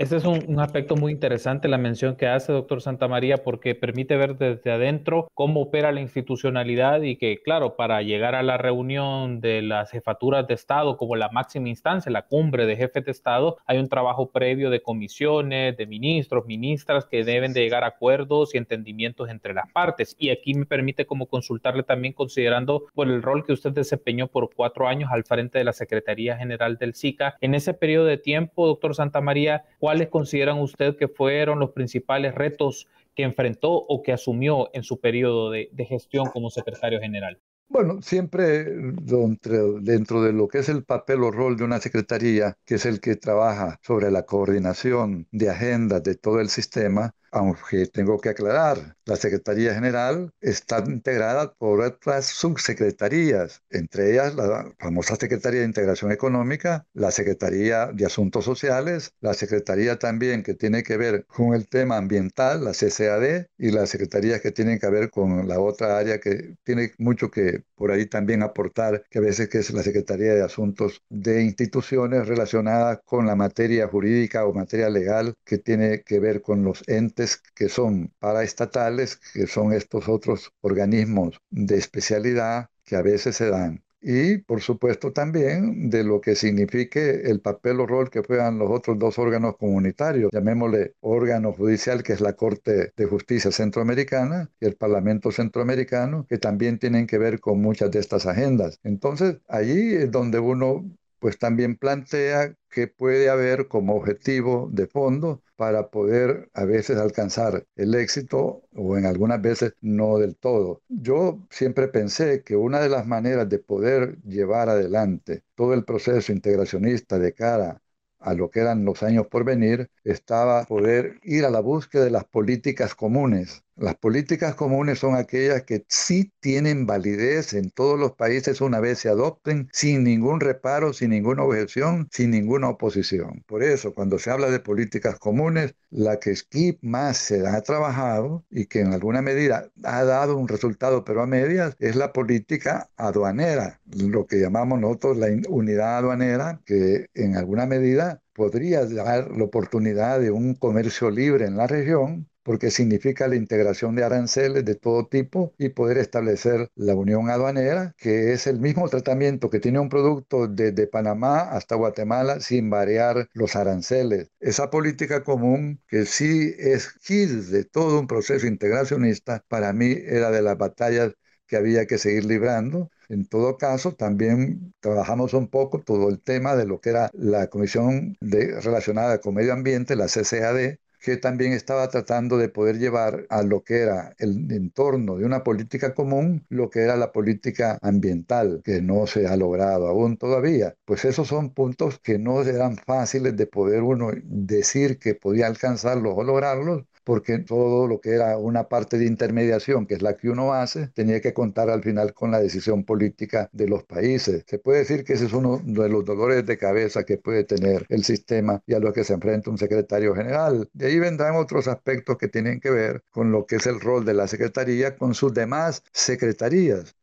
Ese 0.00 0.16
es 0.16 0.24
un, 0.24 0.58
aspecto 0.60 0.96
muy 0.96 1.12
interesante, 1.12 1.68
la 1.68 1.76
mención 1.76 2.16
que 2.16 2.26
hace 2.26 2.54
doctor 2.54 2.80
Santa 2.80 3.06
María, 3.06 3.44
porque 3.44 3.74
permite 3.74 4.16
ver 4.16 4.38
desde 4.38 4.72
adentro 4.72 5.28
cómo 5.34 5.60
opera 5.60 5.92
la 5.92 6.00
institucionalidad 6.00 7.02
y 7.02 7.16
que, 7.16 7.42
claro, 7.42 7.76
para 7.76 8.00
llegar 8.00 8.34
a 8.34 8.42
la 8.42 8.56
reunión 8.56 9.42
de 9.42 9.60
las 9.60 9.90
jefaturas 9.90 10.46
de 10.46 10.54
Estado 10.54 10.96
como 10.96 11.16
la 11.16 11.28
máxima 11.28 11.68
instancia, 11.68 12.10
la 12.10 12.26
cumbre 12.26 12.64
de 12.64 12.76
jefes 12.76 13.04
de 13.04 13.10
Estado, 13.10 13.58
hay 13.66 13.76
un 13.76 13.90
trabajo 13.90 14.30
previo 14.30 14.70
de 14.70 14.80
comisiones, 14.80 15.76
de 15.76 15.86
ministros, 15.86 16.46
ministras 16.46 17.04
que 17.04 17.22
deben 17.22 17.52
de 17.52 17.60
llegar 17.60 17.84
a 17.84 17.88
acuerdos 17.88 18.54
y 18.54 18.56
entendimientos 18.56 19.28
entre 19.28 19.52
las 19.52 19.70
partes. 19.70 20.16
Y 20.18 20.30
aquí 20.30 20.54
me 20.54 20.64
permite 20.64 21.04
como 21.04 21.26
consultarle 21.26 21.82
también 21.82 22.14
considerando 22.14 22.86
por 22.94 23.06
el 23.06 23.22
rol 23.22 23.44
que 23.44 23.52
usted 23.52 23.72
desempeñó 23.72 24.28
por 24.28 24.48
cuatro 24.56 24.88
años 24.88 25.10
al 25.12 25.24
frente 25.24 25.58
de 25.58 25.64
la 25.64 25.74
Secretaría 25.74 26.38
General 26.38 26.78
del 26.78 26.94
SICA. 26.94 27.36
En 27.42 27.54
ese 27.54 27.74
periodo 27.74 28.06
de 28.06 28.16
tiempo, 28.16 28.66
doctor 28.66 28.94
Santa 28.94 29.20
María, 29.20 29.64
¿cuáles 29.90 30.08
consideran 30.08 30.60
usted 30.60 30.96
que 30.96 31.08
fueron 31.08 31.58
los 31.58 31.70
principales 31.70 32.32
retos 32.32 32.86
que 33.16 33.24
enfrentó 33.24 33.72
o 33.72 34.04
que 34.04 34.12
asumió 34.12 34.70
en 34.72 34.84
su 34.84 35.00
periodo 35.00 35.50
de, 35.50 35.68
gestión 35.88 36.26
como 36.26 36.48
secretario 36.48 37.00
general? 37.00 37.40
Bueno, 37.66 38.00
siempre 38.00 38.66
dentro, 39.02 40.22
de 40.22 40.32
lo 40.32 40.46
que 40.46 40.58
es 40.58 40.68
el 40.68 40.84
papel 40.84 41.24
o 41.24 41.32
rol 41.32 41.56
de 41.56 41.64
una 41.64 41.80
secretaría, 41.80 42.56
que 42.64 42.76
es 42.76 42.86
el 42.86 43.00
que 43.00 43.16
trabaja 43.16 43.80
sobre 43.82 44.12
la 44.12 44.26
coordinación 44.26 45.26
de 45.32 45.50
agendas 45.50 46.04
de 46.04 46.14
todo 46.14 46.38
el 46.38 46.50
sistema, 46.50 47.12
aunque 47.30 47.86
tengo 47.86 48.20
que 48.20 48.30
aclarar, 48.30 48.96
la 49.04 49.16
Secretaría 49.16 49.74
General 49.74 50.30
está 50.40 50.82
integrada 50.86 51.52
por 51.54 51.80
otras 51.80 52.26
subsecretarías, 52.26 53.62
entre 53.70 54.12
ellas 54.12 54.34
la 54.34 54.72
famosa 54.78 55.16
Secretaría 55.16 55.60
de 55.60 55.66
Integración 55.66 56.12
Económica, 56.12 56.86
la 56.92 57.10
Secretaría 57.10 57.86
de 57.86 58.06
Asuntos 58.06 58.44
Sociales, 58.44 59.12
la 59.20 59.34
Secretaría 59.34 59.98
también 59.98 60.42
que 60.42 60.54
tiene 60.54 60.82
que 60.82 60.96
ver 60.96 61.24
con 61.26 61.54
el 61.54 61.68
tema 61.68 61.96
ambiental, 61.96 62.64
la 62.64 62.72
CCAD, 62.72 63.46
y 63.58 63.70
las 63.70 63.90
secretarías 63.90 64.40
que 64.40 64.52
tienen 64.52 64.78
que 64.78 64.88
ver 64.88 65.10
con 65.10 65.46
la 65.46 65.60
otra 65.60 65.98
área 65.98 66.20
que 66.20 66.54
tiene 66.64 66.92
mucho 66.98 67.30
que 67.30 67.64
por 67.74 67.90
ahí 67.90 68.06
también 68.06 68.42
aportar, 68.42 69.04
que 69.10 69.18
a 69.18 69.22
veces 69.22 69.48
que 69.48 69.58
es 69.58 69.70
la 69.70 69.82
Secretaría 69.82 70.34
de 70.34 70.42
Asuntos 70.42 71.02
de 71.08 71.42
Instituciones 71.42 72.26
relacionadas 72.26 73.00
con 73.04 73.26
la 73.26 73.36
materia 73.36 73.88
jurídica 73.88 74.46
o 74.46 74.52
materia 74.52 74.88
legal 74.88 75.34
que 75.44 75.58
tiene 75.58 76.02
que 76.02 76.20
ver 76.20 76.42
con 76.42 76.64
los 76.64 76.82
entes 76.88 77.19
que 77.54 77.68
son 77.68 78.12
paraestatales, 78.18 79.16
que 79.16 79.46
son 79.46 79.72
estos 79.72 80.08
otros 80.08 80.52
organismos 80.60 81.38
de 81.50 81.76
especialidad 81.76 82.70
que 82.84 82.96
a 82.96 83.02
veces 83.02 83.36
se 83.36 83.50
dan. 83.50 83.82
Y 84.02 84.38
por 84.38 84.62
supuesto 84.62 85.12
también 85.12 85.90
de 85.90 86.04
lo 86.04 86.20
que 86.22 86.34
signifique 86.34 87.30
el 87.30 87.40
papel 87.40 87.80
o 87.80 87.86
rol 87.86 88.08
que 88.10 88.22
juegan 88.22 88.58
los 88.58 88.70
otros 88.70 88.98
dos 88.98 89.18
órganos 89.18 89.56
comunitarios, 89.58 90.30
llamémosle 90.32 90.94
órgano 91.00 91.52
judicial, 91.52 92.02
que 92.02 92.14
es 92.14 92.20
la 92.22 92.32
Corte 92.32 92.92
de 92.96 93.06
Justicia 93.06 93.52
Centroamericana, 93.52 94.50
y 94.58 94.64
el 94.66 94.76
Parlamento 94.76 95.30
Centroamericano, 95.32 96.24
que 96.26 96.38
también 96.38 96.78
tienen 96.78 97.06
que 97.06 97.18
ver 97.18 97.40
con 97.40 97.60
muchas 97.60 97.90
de 97.90 97.98
estas 97.98 98.26
agendas. 98.26 98.80
Entonces, 98.84 99.36
allí 99.48 99.94
es 99.94 100.10
donde 100.10 100.38
uno 100.38 100.84
pues 101.20 101.38
también 101.38 101.76
plantea 101.76 102.56
que 102.70 102.88
puede 102.88 103.30
haber 103.30 103.68
como 103.68 103.94
objetivo 103.96 104.68
de 104.72 104.86
fondo 104.88 105.42
para 105.56 105.90
poder 105.90 106.50
a 106.54 106.64
veces 106.64 106.98
alcanzar 106.98 107.66
el 107.76 107.94
éxito 107.94 108.62
o 108.74 108.96
en 108.98 109.06
algunas 109.06 109.40
veces 109.42 109.74
no 109.80 110.18
del 110.18 110.36
todo. 110.36 110.82
Yo 110.88 111.46
siempre 111.50 111.88
pensé 111.88 112.42
que 112.44 112.56
una 112.56 112.80
de 112.80 112.88
las 112.88 113.06
maneras 113.06 113.48
de 113.48 113.58
poder 113.58 114.20
llevar 114.22 114.68
adelante 114.70 115.44
todo 115.54 115.74
el 115.74 115.84
proceso 115.84 116.32
integracionista 116.32 117.18
de 117.18 117.34
cara 117.34 117.82
a 118.18 118.34
lo 118.34 118.50
que 118.50 118.60
eran 118.60 118.84
los 118.84 119.02
años 119.02 119.26
por 119.28 119.44
venir, 119.44 119.90
estaba 120.04 120.64
poder 120.64 121.18
ir 121.22 121.44
a 121.44 121.50
la 121.50 121.60
búsqueda 121.60 122.04
de 122.04 122.10
las 122.10 122.24
políticas 122.26 122.94
comunes 122.94 123.62
las 123.80 123.96
políticas 123.96 124.54
comunes 124.54 124.98
son 124.98 125.16
aquellas 125.16 125.62
que 125.62 125.84
sí 125.88 126.30
tienen 126.40 126.84
validez 126.84 127.54
en 127.54 127.70
todos 127.70 127.98
los 127.98 128.12
países 128.12 128.60
una 128.60 128.78
vez 128.78 128.98
se 128.98 129.08
adopten 129.08 129.70
sin 129.72 130.04
ningún 130.04 130.40
reparo, 130.40 130.92
sin 130.92 131.10
ninguna 131.10 131.44
objeción, 131.44 132.06
sin 132.12 132.30
ninguna 132.30 132.68
oposición. 132.68 133.42
Por 133.46 133.62
eso, 133.62 133.94
cuando 133.94 134.18
se 134.18 134.30
habla 134.30 134.50
de 134.50 134.60
políticas 134.60 135.18
comunes, 135.18 135.74
la 135.88 136.20
que 136.20 136.36
Skip 136.36 136.78
más 136.82 137.16
se 137.16 137.46
ha 137.48 137.60
trabajado 137.62 138.44
y 138.50 138.66
que 138.66 138.80
en 138.80 138.92
alguna 138.92 139.22
medida 139.22 139.70
ha 139.82 140.04
dado 140.04 140.36
un 140.36 140.48
resultado, 140.48 141.02
pero 141.02 141.22
a 141.22 141.26
medias, 141.26 141.74
es 141.78 141.96
la 141.96 142.12
política 142.12 142.90
aduanera, 142.98 143.80
lo 143.96 144.26
que 144.26 144.40
llamamos 144.40 144.78
nosotros 144.78 145.16
la 145.16 145.28
unidad 145.48 145.98
aduanera, 145.98 146.60
que 146.66 147.06
en 147.14 147.34
alguna 147.34 147.64
medida 147.64 148.20
podría 148.34 148.84
dar 148.84 149.30
la 149.30 149.44
oportunidad 149.44 150.20
de 150.20 150.30
un 150.30 150.54
comercio 150.54 151.10
libre 151.10 151.46
en 151.46 151.56
la 151.56 151.66
región 151.66 152.29
porque 152.50 152.72
significa 152.72 153.28
la 153.28 153.36
integración 153.36 153.94
de 153.94 154.02
aranceles 154.02 154.64
de 154.64 154.74
todo 154.74 155.06
tipo 155.06 155.54
y 155.56 155.68
poder 155.68 155.98
establecer 155.98 156.68
la 156.74 156.96
unión 156.96 157.30
aduanera, 157.30 157.94
que 157.96 158.32
es 158.32 158.48
el 158.48 158.58
mismo 158.58 158.88
tratamiento 158.88 159.50
que 159.50 159.60
tiene 159.60 159.78
un 159.78 159.88
producto 159.88 160.48
desde 160.48 160.88
Panamá 160.88 161.42
hasta 161.42 161.76
Guatemala 161.76 162.40
sin 162.40 162.68
variar 162.68 163.28
los 163.34 163.54
aranceles. 163.54 164.32
Esa 164.40 164.68
política 164.68 165.22
común, 165.22 165.80
que 165.86 166.06
sí 166.06 166.52
es 166.58 166.88
kit 167.06 167.30
de 167.30 167.62
todo 167.64 168.00
un 168.00 168.08
proceso 168.08 168.48
integracionista, 168.48 169.44
para 169.46 169.72
mí 169.72 169.94
era 170.04 170.32
de 170.32 170.42
las 170.42 170.58
batallas 170.58 171.12
que 171.46 171.56
había 171.56 171.86
que 171.86 171.98
seguir 171.98 172.24
librando. 172.24 172.90
En 173.08 173.26
todo 173.26 173.58
caso, 173.58 173.92
también 173.94 174.74
trabajamos 174.80 175.34
un 175.34 175.46
poco 175.46 175.78
todo 175.78 176.08
el 176.08 176.20
tema 176.20 176.56
de 176.56 176.66
lo 176.66 176.80
que 176.80 176.90
era 176.90 177.10
la 177.12 177.46
Comisión 177.46 178.16
de, 178.20 178.60
relacionada 178.60 179.20
con 179.20 179.34
Medio 179.34 179.52
Ambiente, 179.52 179.94
la 179.94 180.06
CCAD, 180.08 180.78
que 181.00 181.16
también 181.16 181.52
estaba 181.52 181.88
tratando 181.88 182.36
de 182.38 182.48
poder 182.48 182.78
llevar 182.78 183.26
a 183.30 183.42
lo 183.42 183.62
que 183.64 183.78
era 183.82 184.14
el 184.18 184.50
entorno 184.52 185.16
de 185.16 185.24
una 185.24 185.42
política 185.44 185.94
común, 185.94 186.44
lo 186.48 186.70
que 186.70 186.80
era 186.80 186.96
la 186.96 187.12
política 187.12 187.78
ambiental, 187.82 188.60
que 188.64 188.82
no 188.82 189.06
se 189.06 189.26
ha 189.26 189.36
logrado 189.36 189.88
aún 189.88 190.16
todavía. 190.16 190.76
Pues 190.84 191.04
esos 191.04 191.28
son 191.28 191.52
puntos 191.54 191.98
que 192.00 192.18
no 192.18 192.42
eran 192.42 192.76
fáciles 192.76 193.36
de 193.36 193.46
poder 193.46 193.82
uno 193.82 194.10
decir 194.24 194.98
que 194.98 195.14
podía 195.14 195.46
alcanzarlos 195.46 196.14
o 196.16 196.22
lograrlos, 196.24 196.84
porque 197.04 197.38
todo 197.38 197.86
lo 197.86 198.00
que 198.00 198.10
era 198.10 198.36
una 198.38 198.68
parte 198.68 198.98
de 198.98 199.06
intermediación, 199.06 199.86
que 199.86 199.94
es 199.94 200.02
la 200.02 200.16
que 200.16 200.28
uno 200.30 200.52
hace, 200.54 200.88
tenía 200.88 201.20
que 201.20 201.34
contar 201.34 201.70
al 201.70 201.82
final 201.82 202.14
con 202.14 202.30
la 202.30 202.40
decisión 202.40 202.84
política 202.84 203.48
de 203.52 203.68
los 203.68 203.84
países. 203.84 204.44
Se 204.46 204.58
puede 204.58 204.80
decir 204.80 205.04
que 205.04 205.14
ese 205.14 205.26
es 205.26 205.32
uno 205.32 205.60
de 205.64 205.88
los 205.88 206.04
dolores 206.04 206.46
de 206.46 206.58
cabeza 206.58 207.04
que 207.04 207.18
puede 207.18 207.44
tener 207.44 207.86
el 207.88 208.04
sistema 208.04 208.62
y 208.66 208.74
a 208.74 208.80
lo 208.80 208.92
que 208.92 209.04
se 209.04 209.14
enfrenta 209.14 209.50
un 209.50 209.58
secretario 209.58 210.14
general. 210.14 210.68
De 210.72 210.86
ahí 210.86 210.98
vendrán 210.98 211.36
otros 211.36 211.68
aspectos 211.68 212.16
que 212.18 212.28
tienen 212.28 212.60
que 212.60 212.70
ver 212.70 213.02
con 213.10 213.32
lo 213.32 213.46
que 213.46 213.56
es 213.56 213.66
el 213.66 213.80
rol 213.80 214.04
de 214.04 214.14
la 214.14 214.26
Secretaría 214.28 214.96
con 214.96 215.14
sus 215.14 215.32
demás 215.34 215.82
secretarías 215.92 216.94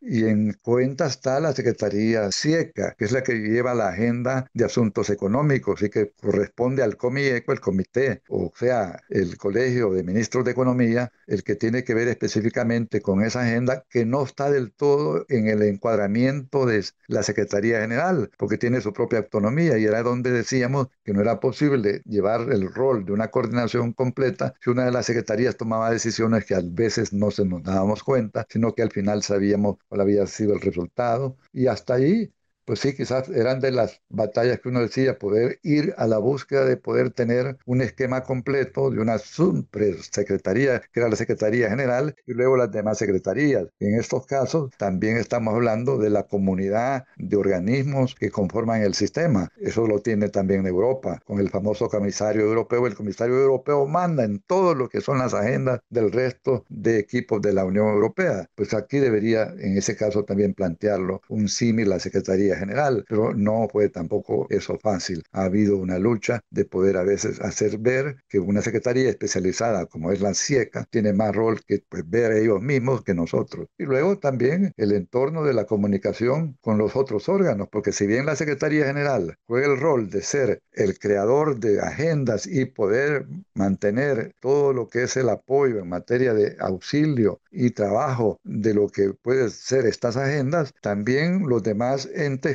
y 0.00 0.24
en 0.24 0.54
cuenta 0.62 1.06
está 1.06 1.40
la 1.40 1.52
Secretaría 1.52 2.30
SIECA, 2.32 2.94
que 2.96 3.04
es 3.04 3.12
la 3.12 3.22
que 3.22 3.34
lleva 3.34 3.74
la 3.74 3.88
agenda 3.88 4.48
de 4.54 4.64
asuntos 4.64 5.10
económicos 5.10 5.82
y 5.82 5.90
que 5.90 6.12
corresponde 6.12 6.82
al 6.82 6.96
COMIECO, 6.96 7.52
el 7.52 7.60
comité, 7.60 8.22
o 8.28 8.52
sea, 8.54 9.00
el 9.10 9.36
Colegio 9.36 9.90
de 9.92 10.02
Ministros 10.02 10.44
de 10.44 10.52
Economía, 10.52 11.12
el 11.26 11.44
que 11.44 11.54
tiene 11.54 11.84
que 11.84 11.94
ver 11.94 12.08
específicamente 12.08 13.00
con 13.00 13.22
esa 13.22 13.42
agenda 13.42 13.84
que 13.88 14.04
no 14.06 14.22
está 14.22 14.50
del 14.50 14.72
todo 14.72 15.24
en 15.28 15.48
el 15.48 15.62
encuadramiento 15.62 16.66
de 16.66 16.84
la 17.06 17.22
Secretaría 17.22 17.80
General, 17.80 18.30
porque 18.38 18.58
tiene 18.58 18.80
su 18.80 18.92
propia 18.92 19.20
autonomía 19.20 19.78
y 19.78 19.84
era 19.84 20.02
donde 20.02 20.30
decíamos 20.30 20.88
que 21.04 21.12
no 21.12 21.20
era 21.20 21.40
posible 21.40 22.02
llevar 22.04 22.52
el 22.52 22.72
rol 22.72 23.04
de 23.04 23.12
una 23.12 23.28
coordinación 23.28 23.92
completa 23.92 24.54
si 24.60 24.70
una 24.70 24.84
de 24.84 24.92
las 24.92 25.06
secretarías 25.06 25.56
tomaba 25.56 25.90
decisiones 25.90 26.44
que 26.44 26.54
a 26.54 26.60
veces 26.64 27.12
no 27.12 27.30
se 27.30 27.44
nos 27.44 27.62
dábamos 27.62 28.02
cuenta, 28.02 28.46
sino 28.48 28.74
que 28.74 28.82
al 28.82 28.90
final 28.90 29.22
sabíamos 29.22 29.76
cuál 29.90 30.02
había 30.02 30.26
sido 30.28 30.54
el 30.54 30.62
resultado. 30.62 31.38
Y 31.54 31.68
hasta 31.68 31.96
ahí 31.96 32.32
pues 32.70 32.78
sí, 32.78 32.94
quizás 32.94 33.28
eran 33.30 33.58
de 33.58 33.72
las 33.72 34.00
batallas 34.10 34.60
que 34.60 34.68
uno 34.68 34.80
decía, 34.80 35.18
poder 35.18 35.58
ir 35.64 35.92
a 35.98 36.06
la 36.06 36.18
búsqueda 36.18 36.64
de 36.64 36.76
poder 36.76 37.10
tener 37.10 37.58
un 37.66 37.80
esquema 37.80 38.22
completo 38.22 38.90
de 38.92 39.00
una 39.00 39.18
subsecretaría, 39.18 40.80
que 40.92 41.00
era 41.00 41.08
la 41.08 41.16
Secretaría 41.16 41.68
General, 41.68 42.14
y 42.28 42.32
luego 42.32 42.56
las 42.56 42.70
demás 42.70 42.98
secretarías. 42.98 43.66
En 43.80 43.98
estos 43.98 44.24
casos 44.24 44.70
también 44.78 45.16
estamos 45.16 45.52
hablando 45.52 45.98
de 45.98 46.10
la 46.10 46.28
comunidad 46.28 47.06
de 47.16 47.36
organismos 47.36 48.14
que 48.14 48.30
conforman 48.30 48.82
el 48.82 48.94
sistema. 48.94 49.48
Eso 49.60 49.88
lo 49.88 49.98
tiene 49.98 50.28
también 50.28 50.64
Europa, 50.64 51.20
con 51.24 51.40
el 51.40 51.50
famoso 51.50 51.88
comisario 51.88 52.42
europeo. 52.42 52.86
El 52.86 52.94
comisario 52.94 53.34
europeo 53.34 53.84
manda 53.88 54.22
en 54.22 54.38
todo 54.46 54.76
lo 54.76 54.88
que 54.88 55.00
son 55.00 55.18
las 55.18 55.34
agendas 55.34 55.80
del 55.90 56.12
resto 56.12 56.64
de 56.68 57.00
equipos 57.00 57.42
de 57.42 57.52
la 57.52 57.64
Unión 57.64 57.88
Europea. 57.88 58.48
Pues 58.54 58.74
aquí 58.74 59.00
debería, 59.00 59.52
en 59.58 59.76
ese 59.76 59.96
caso, 59.96 60.24
también 60.24 60.54
plantearlo 60.54 61.20
un 61.28 61.48
símil 61.48 61.88
la 61.88 61.98
Secretaría 61.98 62.59
General, 62.60 63.04
pero 63.08 63.34
no 63.34 63.68
fue 63.70 63.88
tampoco 63.88 64.46
eso 64.50 64.78
fácil. 64.78 65.24
Ha 65.32 65.44
habido 65.44 65.76
una 65.76 65.98
lucha 65.98 66.40
de 66.50 66.64
poder 66.64 66.96
a 66.96 67.02
veces 67.02 67.40
hacer 67.40 67.78
ver 67.78 68.16
que 68.28 68.38
una 68.38 68.62
Secretaría 68.62 69.08
especializada 69.08 69.86
como 69.86 70.12
es 70.12 70.20
la 70.20 70.34
CIECA 70.34 70.86
tiene 70.90 71.12
más 71.12 71.34
rol 71.34 71.60
que 71.66 71.82
pues, 71.88 72.08
ver 72.08 72.32
ellos 72.32 72.60
mismos 72.60 73.02
que 73.02 73.14
nosotros. 73.14 73.66
Y 73.78 73.84
luego 73.84 74.18
también 74.18 74.72
el 74.76 74.92
entorno 74.92 75.44
de 75.44 75.54
la 75.54 75.64
comunicación 75.64 76.56
con 76.60 76.78
los 76.78 76.96
otros 76.96 77.28
órganos, 77.28 77.68
porque 77.70 77.92
si 77.92 78.06
bien 78.06 78.26
la 78.26 78.36
Secretaría 78.36 78.86
General 78.86 79.36
juega 79.46 79.66
el 79.66 79.80
rol 79.80 80.10
de 80.10 80.22
ser 80.22 80.62
el 80.72 80.98
creador 80.98 81.58
de 81.58 81.80
agendas 81.80 82.46
y 82.46 82.66
poder 82.66 83.26
mantener 83.54 84.34
todo 84.40 84.72
lo 84.72 84.88
que 84.88 85.04
es 85.04 85.16
el 85.16 85.28
apoyo 85.28 85.78
en 85.78 85.88
materia 85.88 86.34
de 86.34 86.56
auxilio 86.60 87.40
y 87.50 87.70
trabajo 87.70 88.38
de 88.44 88.74
lo 88.74 88.88
que 88.88 89.12
pueden 89.12 89.50
ser 89.50 89.86
estas 89.86 90.16
agendas, 90.16 90.72
también 90.80 91.48
los 91.48 91.62
demás 91.62 92.08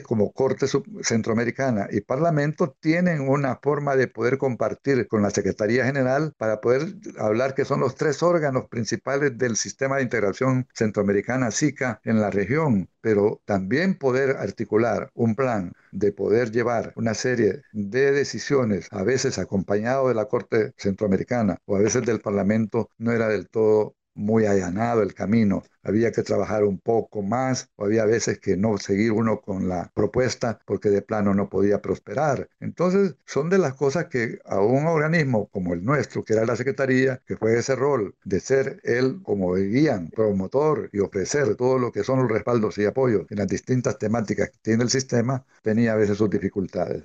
como 0.03 0.31
Corte 0.31 0.65
Centroamericana 1.03 1.87
y 1.91 2.01
Parlamento 2.01 2.75
tienen 2.79 3.21
una 3.21 3.57
forma 3.61 3.95
de 3.95 4.07
poder 4.07 4.37
compartir 4.37 5.07
con 5.07 5.21
la 5.21 5.29
Secretaría 5.29 5.85
General 5.85 6.33
para 6.37 6.59
poder 6.59 6.95
hablar 7.19 7.53
que 7.53 7.65
son 7.65 7.81
los 7.81 7.95
tres 7.95 8.23
órganos 8.23 8.67
principales 8.67 9.37
del 9.37 9.55
sistema 9.57 9.97
de 9.97 10.03
integración 10.03 10.67
centroamericana 10.73 11.51
SICA 11.51 11.99
en 12.03 12.19
la 12.19 12.31
región, 12.31 12.89
pero 13.01 13.41
también 13.45 13.95
poder 13.95 14.37
articular 14.37 15.09
un 15.13 15.35
plan 15.35 15.73
de 15.91 16.11
poder 16.11 16.51
llevar 16.51 16.91
una 16.95 17.13
serie 17.13 17.61
de 17.71 18.11
decisiones, 18.11 18.87
a 18.91 19.03
veces 19.03 19.37
acompañado 19.37 20.07
de 20.07 20.15
la 20.15 20.25
Corte 20.25 20.73
Centroamericana 20.77 21.59
o 21.65 21.75
a 21.75 21.79
veces 21.79 22.03
del 22.03 22.21
Parlamento, 22.21 22.89
no 22.97 23.11
era 23.11 23.27
del 23.27 23.49
todo 23.49 23.95
muy 24.15 24.45
allanado 24.45 25.01
el 25.03 25.13
camino, 25.13 25.63
había 25.84 26.12
que 26.12 26.24
trabajar 26.24 26.63
un 26.63 26.79
poco 26.79 27.22
más, 27.22 27.69
o 27.75 27.86
había 27.86 28.05
veces 28.05 28.39
que 28.39 28.57
no 28.57 28.77
seguir 28.77 29.12
uno 29.12 29.41
con 29.41 29.69
la 29.69 29.91
propuesta 29.93 30.60
porque 30.65 30.89
de 30.89 31.01
plano 31.01 31.34
no 31.34 31.50
podía 31.50 31.81
prosperar. 31.81 32.50
Entonces, 32.60 33.15
son 33.25 33.50
de 33.50 33.57
las 33.60 33.75
cosas 33.75 34.05
que 34.05 34.39
a 34.45 34.60
un 34.62 34.88
organismo 34.88 35.48
como 35.50 35.74
el 35.74 35.84
nuestro, 35.86 36.24
que 36.24 36.34
era 36.34 36.45
la 36.45 36.55
Secretaría, 36.55 37.22
que 37.25 37.38
fue 37.38 37.57
ese 37.57 37.75
rol 37.75 38.15
de 38.24 38.39
ser 38.39 38.79
él 38.84 39.22
como 39.24 39.53
guía, 39.55 40.03
promotor 40.15 40.89
y 40.93 41.00
ofrecer 41.00 41.55
todo 41.55 41.77
lo 41.79 41.91
que 41.91 42.03
son 42.03 42.19
los 42.19 42.31
respaldos 42.31 42.77
y 42.77 42.86
apoyos 42.86 43.25
en 43.29 43.38
las 43.38 43.48
distintas 43.48 43.98
temáticas 43.98 44.50
que 44.50 44.57
tiene 44.62 44.84
el 44.84 44.89
sistema, 44.89 45.45
tenía 45.62 45.93
a 45.93 45.95
veces 45.95 46.17
sus 46.17 46.29
dificultades. 46.29 47.03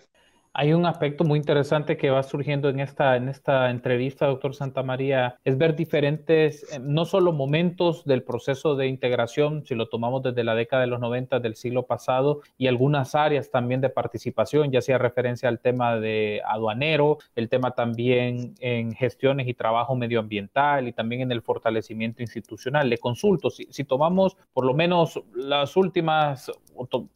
Hay 0.53 0.73
un 0.73 0.85
aspecto 0.85 1.23
muy 1.23 1.39
interesante 1.39 1.97
que 1.97 2.11
va 2.11 2.25
surgiendo 2.25 2.69
en 2.69 2.81
esta, 2.81 3.15
en 3.15 3.29
esta 3.29 3.71
entrevista, 3.71 4.27
doctor 4.27 4.53
Santa 4.53 4.83
María, 4.83 5.39
es 5.45 5.57
ver 5.57 5.77
diferentes, 5.77 6.65
eh, 6.73 6.81
no 6.81 7.05
solo 7.05 7.33
momentos 7.33 8.05
del 8.05 8.25
proceso 8.25 8.75
de 8.75 8.89
integración, 8.89 9.65
si 9.65 9.77
lo 9.77 9.89
tomamos 9.89 10.25
desde 10.25 10.43
la 10.43 10.57
década 10.57 10.83
de 10.83 10.89
los 10.89 10.99
90 10.99 11.39
del 11.39 11.55
siglo 11.55 11.87
pasado, 11.87 12.41
y 12.59 12.67
algunas 12.67 13.15
áreas 13.15 13.53
también 13.53 13.81
de 13.81 13.91
participación, 13.91 14.73
ya 14.73 14.81
sea 14.81 14.99
referencia 14.99 15.49
al 15.49 15.61
tema 15.61 16.01
de 16.01 16.43
aduanero, 16.45 17.19
el 17.37 17.49
tema 17.49 17.71
también 17.71 18.57
en 18.59 18.93
gestiones 18.93 19.47
y 19.47 19.55
trabajo 19.55 19.95
medioambiental 19.95 20.89
y 20.89 20.93
también 20.93 21.21
en 21.21 21.31
el 21.31 21.43
fortalecimiento 21.43 22.23
institucional. 22.23 22.89
Le 22.89 22.99
consulto, 22.99 23.51
si, 23.51 23.69
si 23.71 23.85
tomamos 23.85 24.37
por 24.53 24.65
lo 24.65 24.75
menos 24.75 25.23
las 25.33 25.77
últimas 25.77 26.51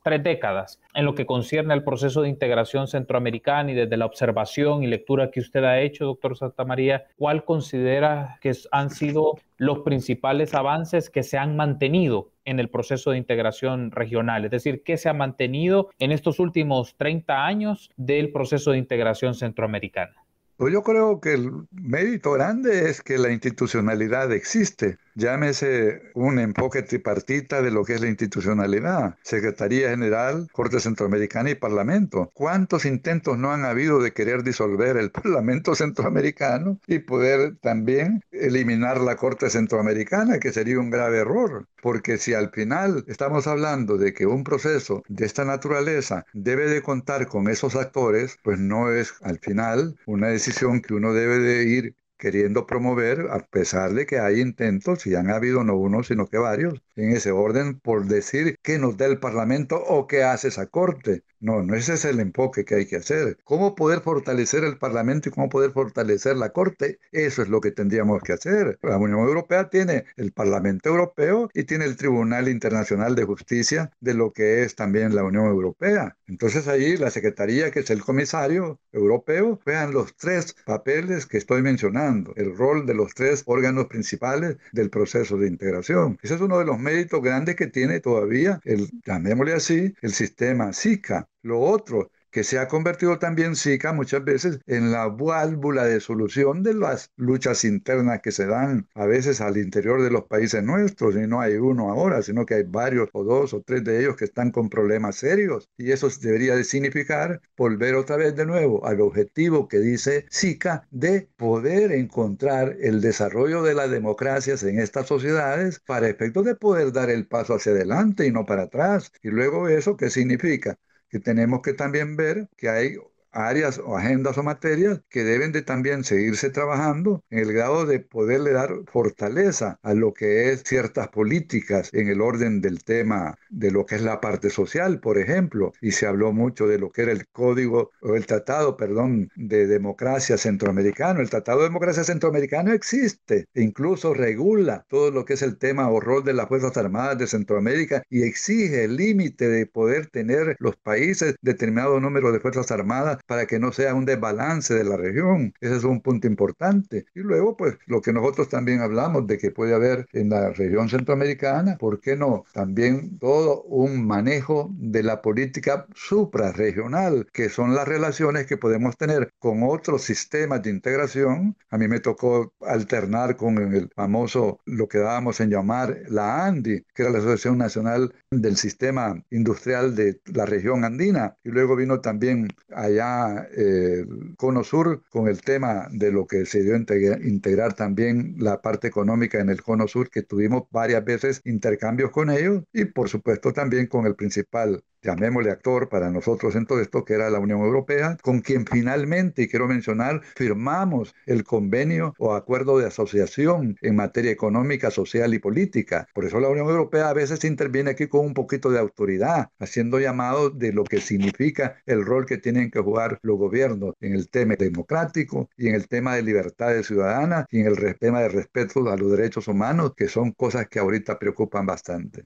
tres 0.04 0.22
décadas 0.22 0.80
en 0.94 1.04
lo 1.04 1.14
que 1.16 1.26
concierne 1.26 1.72
al 1.72 1.82
proceso 1.82 2.22
de 2.22 2.28
integración 2.28 2.86
centroamericana 2.86 3.23
y 3.26 3.74
desde 3.74 3.96
la 3.96 4.06
observación 4.06 4.82
y 4.82 4.86
lectura 4.86 5.30
que 5.30 5.40
usted 5.40 5.64
ha 5.64 5.80
hecho, 5.80 6.04
doctor 6.04 6.36
Santa 6.36 6.64
María, 6.64 7.06
¿cuál 7.16 7.44
considera 7.44 8.38
que 8.40 8.52
han 8.70 8.90
sido 8.90 9.38
los 9.56 9.80
principales 9.80 10.54
avances 10.54 11.10
que 11.10 11.22
se 11.22 11.38
han 11.38 11.56
mantenido 11.56 12.30
en 12.44 12.60
el 12.60 12.68
proceso 12.68 13.10
de 13.10 13.18
integración 13.18 13.90
regional? 13.90 14.44
Es 14.44 14.50
decir, 14.50 14.82
¿qué 14.84 14.96
se 14.96 15.08
ha 15.08 15.14
mantenido 15.14 15.90
en 15.98 16.12
estos 16.12 16.38
últimos 16.38 16.96
30 16.96 17.46
años 17.46 17.90
del 17.96 18.30
proceso 18.32 18.72
de 18.72 18.78
integración 18.78 19.34
centroamericana? 19.34 20.14
Pues 20.56 20.72
yo 20.72 20.82
creo 20.82 21.20
que 21.20 21.34
el 21.34 21.50
mérito 21.72 22.32
grande 22.32 22.88
es 22.88 23.02
que 23.02 23.18
la 23.18 23.32
institucionalidad 23.32 24.32
existe 24.32 24.98
llámese 25.14 26.02
un 26.14 26.38
enfoque 26.38 26.82
tripartita 26.82 27.62
de 27.62 27.70
lo 27.70 27.84
que 27.84 27.94
es 27.94 28.00
la 28.00 28.08
institucionalidad, 28.08 29.16
Secretaría 29.22 29.90
General, 29.90 30.48
Corte 30.52 30.80
Centroamericana 30.80 31.50
y 31.50 31.54
Parlamento. 31.54 32.30
¿Cuántos 32.34 32.84
intentos 32.84 33.38
no 33.38 33.52
han 33.52 33.64
habido 33.64 34.00
de 34.00 34.12
querer 34.12 34.42
disolver 34.42 34.96
el 34.96 35.10
Parlamento 35.24 35.74
Centroamericano 35.74 36.78
y 36.86 36.98
poder 37.00 37.56
también 37.60 38.22
eliminar 38.30 39.00
la 39.00 39.16
Corte 39.16 39.50
Centroamericana, 39.50 40.38
que 40.38 40.52
sería 40.52 40.80
un 40.80 40.90
grave 40.90 41.18
error? 41.18 41.66
Porque 41.82 42.18
si 42.18 42.34
al 42.34 42.50
final 42.50 43.04
estamos 43.08 43.46
hablando 43.46 43.98
de 43.98 44.14
que 44.14 44.26
un 44.26 44.44
proceso 44.44 45.02
de 45.08 45.26
esta 45.26 45.44
naturaleza 45.44 46.24
debe 46.32 46.66
de 46.66 46.82
contar 46.82 47.26
con 47.26 47.48
esos 47.48 47.76
actores, 47.76 48.38
pues 48.42 48.58
no 48.58 48.90
es 48.90 49.14
al 49.22 49.38
final 49.38 49.96
una 50.06 50.28
decisión 50.28 50.80
que 50.80 50.94
uno 50.94 51.12
debe 51.12 51.38
de 51.38 51.64
ir 51.64 51.94
queriendo 52.24 52.66
promover, 52.66 53.26
a 53.30 53.38
pesar 53.40 53.92
de 53.92 54.06
que 54.06 54.18
hay 54.18 54.40
intentos, 54.40 55.06
y 55.06 55.14
han 55.14 55.30
habido 55.30 55.62
no 55.62 55.76
uno, 55.76 56.02
sino 56.02 56.26
que 56.26 56.38
varios, 56.38 56.80
en 56.96 57.10
ese 57.12 57.32
orden, 57.32 57.78
por 57.80 58.06
decir 58.06 58.56
qué 58.62 58.78
nos 58.78 58.96
da 58.96 59.04
el 59.04 59.18
Parlamento 59.20 59.76
o 59.76 60.06
qué 60.06 60.24
hace 60.24 60.48
esa 60.48 60.66
Corte. 60.66 61.22
No, 61.44 61.62
no 61.62 61.74
ese 61.74 61.92
es 61.92 62.06
el 62.06 62.20
enfoque 62.20 62.64
que 62.64 62.74
hay 62.74 62.86
que 62.86 62.96
hacer. 62.96 63.36
¿Cómo 63.44 63.74
poder 63.74 64.00
fortalecer 64.00 64.64
el 64.64 64.78
Parlamento 64.78 65.28
y 65.28 65.32
cómo 65.32 65.50
poder 65.50 65.72
fortalecer 65.72 66.38
la 66.38 66.54
Corte? 66.54 66.98
Eso 67.12 67.42
es 67.42 67.50
lo 67.50 67.60
que 67.60 67.70
tendríamos 67.70 68.22
que 68.22 68.32
hacer. 68.32 68.78
La 68.80 68.96
Unión 68.96 69.20
Europea 69.20 69.68
tiene 69.68 70.06
el 70.16 70.32
Parlamento 70.32 70.88
Europeo 70.88 71.50
y 71.52 71.64
tiene 71.64 71.84
el 71.84 71.98
Tribunal 71.98 72.48
Internacional 72.48 73.14
de 73.14 73.24
Justicia 73.24 73.92
de 74.00 74.14
lo 74.14 74.32
que 74.32 74.62
es 74.62 74.74
también 74.74 75.14
la 75.14 75.22
Unión 75.22 75.44
Europea. 75.44 76.16
Entonces 76.28 76.66
allí 76.66 76.96
la 76.96 77.10
Secretaría, 77.10 77.70
que 77.70 77.80
es 77.80 77.90
el 77.90 78.02
comisario 78.02 78.80
europeo, 78.90 79.60
vean 79.66 79.92
los 79.92 80.16
tres 80.16 80.56
papeles 80.64 81.26
que 81.26 81.36
estoy 81.36 81.60
mencionando, 81.60 82.32
el 82.36 82.56
rol 82.56 82.86
de 82.86 82.94
los 82.94 83.12
tres 83.12 83.42
órganos 83.44 83.84
principales 83.88 84.56
del 84.72 84.88
proceso 84.88 85.36
de 85.36 85.48
integración. 85.48 86.18
Ese 86.22 86.36
es 86.36 86.40
uno 86.40 86.58
de 86.58 86.64
los 86.64 86.78
méritos 86.78 87.20
grandes 87.20 87.54
que 87.54 87.66
tiene 87.66 88.00
todavía 88.00 88.60
el, 88.64 88.88
llamémosle 89.04 89.52
así, 89.52 89.94
el 90.00 90.14
sistema 90.14 90.72
SICA. 90.72 91.28
Lo 91.44 91.60
otro 91.60 92.10
que 92.30 92.42
se 92.42 92.58
ha 92.58 92.68
convertido 92.68 93.18
también 93.18 93.54
SICA 93.54 93.92
muchas 93.92 94.24
veces 94.24 94.58
en 94.66 94.90
la 94.90 95.08
válvula 95.08 95.84
de 95.84 96.00
solución 96.00 96.62
de 96.62 96.72
las 96.74 97.10
luchas 97.16 97.64
internas 97.64 98.20
que 98.22 98.32
se 98.32 98.46
dan 98.46 98.88
a 98.94 99.04
veces 99.04 99.42
al 99.42 99.58
interior 99.58 100.02
de 100.02 100.10
los 100.10 100.24
países 100.24 100.62
nuestros, 100.64 101.14
y 101.16 101.26
no 101.26 101.40
hay 101.42 101.56
uno 101.56 101.90
ahora, 101.90 102.22
sino 102.22 102.46
que 102.46 102.54
hay 102.54 102.62
varios 102.64 103.10
o 103.12 103.24
dos 103.24 103.52
o 103.52 103.62
tres 103.62 103.84
de 103.84 104.00
ellos 104.00 104.16
que 104.16 104.24
están 104.24 104.50
con 104.52 104.70
problemas 104.70 105.16
serios. 105.16 105.68
Y 105.76 105.92
eso 105.92 106.08
debería 106.20 106.56
de 106.56 106.64
significar 106.64 107.42
volver 107.58 107.94
otra 107.94 108.16
vez 108.16 108.34
de 108.34 108.46
nuevo 108.46 108.86
al 108.86 109.02
objetivo 109.02 109.68
que 109.68 109.78
dice 109.80 110.24
SICA 110.30 110.88
de 110.90 111.28
poder 111.36 111.92
encontrar 111.92 112.76
el 112.80 113.02
desarrollo 113.02 113.62
de 113.62 113.74
las 113.74 113.90
democracias 113.90 114.62
en 114.62 114.78
estas 114.80 115.06
sociedades 115.08 115.78
para 115.80 116.08
efectos 116.08 116.44
de 116.46 116.56
poder 116.56 116.90
dar 116.92 117.10
el 117.10 117.26
paso 117.28 117.54
hacia 117.54 117.72
adelante 117.72 118.26
y 118.26 118.32
no 118.32 118.46
para 118.46 118.62
atrás. 118.64 119.12
Y 119.22 119.28
luego 119.28 119.68
eso, 119.68 119.96
¿qué 119.96 120.08
significa? 120.10 120.78
Que 121.14 121.20
tenemos 121.20 121.62
que 121.62 121.74
también 121.74 122.16
ver 122.16 122.48
que 122.56 122.68
hay 122.68 122.96
áreas 123.34 123.80
o 123.84 123.96
agendas 123.96 124.38
o 124.38 124.42
materias 124.42 125.00
que 125.10 125.24
deben 125.24 125.52
de 125.52 125.62
también 125.62 126.04
seguirse 126.04 126.50
trabajando 126.50 127.22
en 127.30 127.40
el 127.40 127.52
grado 127.52 127.86
de 127.86 128.00
poderle 128.00 128.52
dar 128.52 128.70
fortaleza 128.86 129.78
a 129.82 129.94
lo 129.94 130.14
que 130.14 130.52
es 130.52 130.62
ciertas 130.64 131.08
políticas 131.08 131.90
en 131.92 132.08
el 132.08 132.20
orden 132.20 132.60
del 132.60 132.84
tema 132.84 133.36
de 133.50 133.70
lo 133.70 133.86
que 133.86 133.96
es 133.96 134.02
la 134.02 134.20
parte 134.20 134.50
social, 134.50 135.00
por 135.00 135.18
ejemplo, 135.18 135.72
y 135.80 135.92
se 135.92 136.06
habló 136.06 136.32
mucho 136.32 136.66
de 136.66 136.78
lo 136.78 136.90
que 136.90 137.02
era 137.02 137.12
el 137.12 137.26
código 137.28 137.90
o 138.00 138.14
el 138.14 138.26
tratado, 138.26 138.76
perdón, 138.76 139.30
de 139.36 139.66
democracia 139.66 140.38
centroamericano. 140.38 141.20
El 141.20 141.30
tratado 141.30 141.60
de 141.60 141.68
democracia 141.68 142.04
centroamericano 142.04 142.72
existe 142.72 143.46
e 143.54 143.62
incluso 143.62 144.14
regula 144.14 144.84
todo 144.88 145.10
lo 145.10 145.24
que 145.24 145.34
es 145.34 145.42
el 145.42 145.58
tema 145.58 145.90
o 145.90 146.00
rol 146.00 146.24
de 146.24 146.32
las 146.32 146.48
Fuerzas 146.48 146.76
Armadas 146.76 147.18
de 147.18 147.26
Centroamérica 147.26 148.02
y 148.08 148.22
exige 148.22 148.84
el 148.84 148.96
límite 148.96 149.48
de 149.48 149.66
poder 149.66 150.06
tener 150.06 150.56
los 150.58 150.76
países 150.76 151.36
determinado 151.42 152.00
número 152.00 152.32
de 152.32 152.40
Fuerzas 152.40 152.70
Armadas 152.70 153.18
para 153.26 153.46
que 153.46 153.58
no 153.58 153.72
sea 153.72 153.94
un 153.94 154.04
desbalance 154.04 154.74
de 154.74 154.84
la 154.84 154.96
región. 154.96 155.54
Ese 155.60 155.76
es 155.76 155.84
un 155.84 156.00
punto 156.00 156.26
importante. 156.26 157.06
Y 157.14 157.20
luego, 157.20 157.56
pues, 157.56 157.76
lo 157.86 158.00
que 158.00 158.12
nosotros 158.12 158.48
también 158.48 158.80
hablamos 158.80 159.26
de 159.26 159.38
que 159.38 159.50
puede 159.50 159.74
haber 159.74 160.06
en 160.12 160.30
la 160.30 160.50
región 160.50 160.88
centroamericana, 160.88 161.76
¿por 161.78 162.00
qué 162.00 162.16
no? 162.16 162.44
También 162.52 163.18
todo 163.18 163.62
un 163.62 164.06
manejo 164.06 164.70
de 164.74 165.02
la 165.02 165.22
política 165.22 165.86
suprarregional, 165.94 167.26
que 167.32 167.48
son 167.48 167.74
las 167.74 167.86
relaciones 167.88 168.46
que 168.46 168.56
podemos 168.56 168.96
tener 168.96 169.30
con 169.38 169.62
otros 169.62 170.02
sistemas 170.02 170.62
de 170.62 170.70
integración. 170.70 171.56
A 171.70 171.78
mí 171.78 171.88
me 171.88 172.00
tocó 172.00 172.52
alternar 172.60 173.36
con 173.36 173.58
el 173.58 173.90
famoso, 173.94 174.60
lo 174.64 174.88
que 174.88 174.98
dábamos 174.98 175.40
en 175.40 175.50
llamar 175.50 175.98
la 176.08 176.46
ANDI, 176.46 176.84
que 176.94 177.02
era 177.02 177.10
la 177.10 177.18
Asociación 177.18 177.58
Nacional 177.58 178.14
del 178.40 178.56
Sistema 178.56 179.22
Industrial 179.30 179.94
de 179.94 180.20
la 180.32 180.46
región 180.46 180.84
andina. 180.84 181.36
Y 181.44 181.50
luego 181.50 181.76
vino 181.76 182.00
también 182.00 182.48
allá 182.74 183.48
eh, 183.56 184.06
Cono 184.36 184.64
Sur 184.64 185.02
con 185.10 185.28
el 185.28 185.40
tema 185.40 185.88
de 185.90 186.12
lo 186.12 186.26
que 186.26 186.46
se 186.46 186.62
dio 186.62 186.76
integrar, 186.76 187.74
también 187.74 188.36
la 188.38 188.60
parte 188.60 188.88
económica 188.88 189.40
en 189.40 189.48
el 189.48 189.62
Cono 189.62 189.88
Sur, 189.88 190.10
que 190.10 190.22
tuvimos 190.22 190.64
varias 190.70 191.04
veces 191.04 191.40
intercambios 191.44 192.10
con 192.10 192.30
ellos 192.30 192.62
y 192.72 192.84
por 192.84 193.08
supuesto 193.08 193.52
también 193.52 193.86
con 193.86 194.06
el 194.06 194.14
principal 194.14 194.82
llamémosle 195.04 195.50
actor 195.50 195.88
para 195.88 196.10
nosotros 196.10 196.56
en 196.56 196.66
todo 196.66 196.80
esto, 196.80 197.04
que 197.04 197.14
era 197.14 197.30
la 197.30 197.38
Unión 197.38 197.60
Europea, 197.60 198.16
con 198.22 198.40
quien 198.40 198.66
finalmente, 198.66 199.42
y 199.42 199.48
quiero 199.48 199.68
mencionar, 199.68 200.22
firmamos 200.34 201.14
el 201.26 201.44
convenio 201.44 202.14
o 202.18 202.34
acuerdo 202.34 202.78
de 202.78 202.86
asociación 202.86 203.76
en 203.82 203.96
materia 203.96 204.32
económica, 204.32 204.90
social 204.90 205.34
y 205.34 205.38
política. 205.38 206.08
Por 206.14 206.24
eso 206.24 206.40
la 206.40 206.48
Unión 206.48 206.68
Europea 206.68 207.08
a 207.10 207.14
veces 207.14 207.44
interviene 207.44 207.90
aquí 207.90 208.08
con 208.08 208.24
un 208.26 208.34
poquito 208.34 208.70
de 208.70 208.78
autoridad, 208.78 209.50
haciendo 209.58 210.00
llamado 210.00 210.50
de 210.50 210.72
lo 210.72 210.84
que 210.84 211.00
significa 211.00 211.76
el 211.86 212.04
rol 212.04 212.26
que 212.26 212.38
tienen 212.38 212.70
que 212.70 212.80
jugar 212.80 213.18
los 213.22 213.38
gobiernos 213.38 213.94
en 214.00 214.14
el 214.14 214.28
tema 214.28 214.56
democrático 214.56 215.48
y 215.56 215.68
en 215.68 215.74
el 215.74 215.88
tema 215.88 216.16
de 216.16 216.22
libertades 216.22 216.86
ciudadanas 216.86 217.46
y 217.50 217.60
en 217.60 217.66
el 217.66 217.98
tema 217.98 218.20
de 218.20 218.28
respeto 218.28 218.88
a 218.90 218.96
los 218.96 219.10
derechos 219.10 219.48
humanos, 219.48 219.92
que 219.96 220.08
son 220.08 220.32
cosas 220.32 220.68
que 220.68 220.78
ahorita 220.78 221.18
preocupan 221.18 221.66
bastante. 221.66 222.24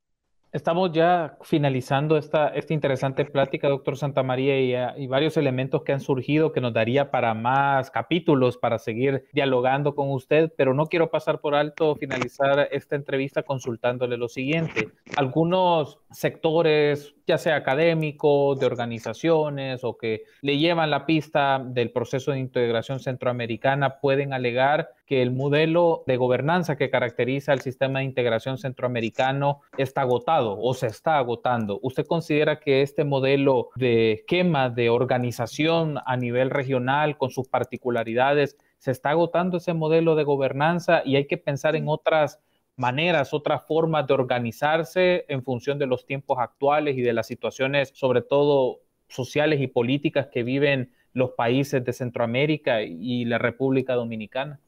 Estamos 0.51 0.93
ya 0.93 1.37
finalizando 1.43 2.17
esta, 2.17 2.49
esta 2.49 2.73
interesante 2.73 3.27
plática, 3.27 3.69
doctor 3.69 3.99
Santamaría, 3.99 4.61
y, 4.61 4.75
ah, 4.75 4.95
y 4.97 5.07
varios 5.07 5.37
elementos 5.37 5.83
que 5.83 5.93
han 5.93 6.01
surgido 6.01 6.53
que 6.53 6.63
nos 6.63 6.73
daría 6.73 7.11
para 7.11 7.35
más 7.35 7.91
capítulos 7.91 8.57
para 8.57 8.79
seguir 8.79 9.27
dialogando 9.35 9.95
con 9.95 10.11
usted, 10.11 10.51
pero 10.57 10.73
no 10.73 10.87
quiero 10.87 11.11
pasar 11.11 11.41
por 11.41 11.55
alto 11.55 11.97
finalizar 11.97 12.69
esta 12.73 12.97
entrevista 12.97 13.43
consultándole 13.43 14.17
lo 14.17 14.29
siguiente. 14.29 14.89
Algunos 15.17 15.99
sectores, 16.11 17.15
ya 17.29 17.37
sea 17.37 17.57
académicos, 17.57 18.59
de 18.59 18.67
organizaciones 18.67 19.85
o 19.85 19.99
que 19.99 20.25
le 20.41 20.57
llevan 20.57 20.91
la 20.91 21.05
pista 21.05 21.63
del 21.63 21.93
proceso 21.93 22.33
de 22.33 22.39
integración 22.39 23.01
centroamericana, 23.01 24.01
pueden 24.01 24.33
alegar 24.33 24.91
que 25.05 25.21
el 25.21 25.31
modelo 25.31 26.05
de 26.07 26.17
gobernanza 26.17 26.77
que 26.77 26.89
caracteriza 26.89 27.53
el 27.53 27.61
sistema 27.61 27.99
de 27.99 28.07
integración 28.07 28.57
centroamericano 28.57 29.61
está 29.77 30.01
agotado 30.01 30.59
o 30.59 30.73
se 30.73 30.87
está 30.87 31.19
agotando. 31.19 31.79
¿Usted 31.83 32.07
considera 32.07 32.61
que 32.61 32.81
este 32.81 33.05
modelo 33.05 33.69
de 33.77 34.13
esquema 34.13 34.71
de 34.71 34.89
organización 34.89 35.99
a 36.07 36.17
nivel 36.17 36.49
regional 36.49 37.19
con 37.19 37.31
sus 37.31 37.47
particularidades 37.47 38.57
se 38.79 38.91
está 38.91 39.11
agotando 39.11 39.59
ese 39.59 39.75
modelo 39.75 40.15
de 40.15 40.25
gobernanza 40.25 41.03
y 41.05 41.17
hay 41.17 41.27
que 41.27 41.37
pensar 41.37 41.77
en 41.77 41.89
otras 41.89 42.41
maneras, 42.79 43.35
otras 43.35 43.63
formas 43.67 44.07
de 44.07 44.15
organizarse 44.15 45.25
en 45.29 45.43
función 45.43 45.79
de 45.79 45.87
los 45.87 46.07
tiempos 46.07 46.39
actuales 46.39 46.97
y 46.97 47.03
de 47.03 47.13
las 47.13 47.27
situaciones, 47.27 47.91
sobre 47.95 48.23
todo 48.23 48.81
sociales 49.09 49.61
y 49.61 49.67
políticas 49.67 50.29
que 50.33 50.43
viven 50.43 50.93
los 51.13 51.31
países 51.33 51.85
de 51.85 51.93
Centroamérica 51.93 52.83
y 52.83 53.25
la 53.25 53.39
República 53.39 53.95
Dominicana? 53.95 54.61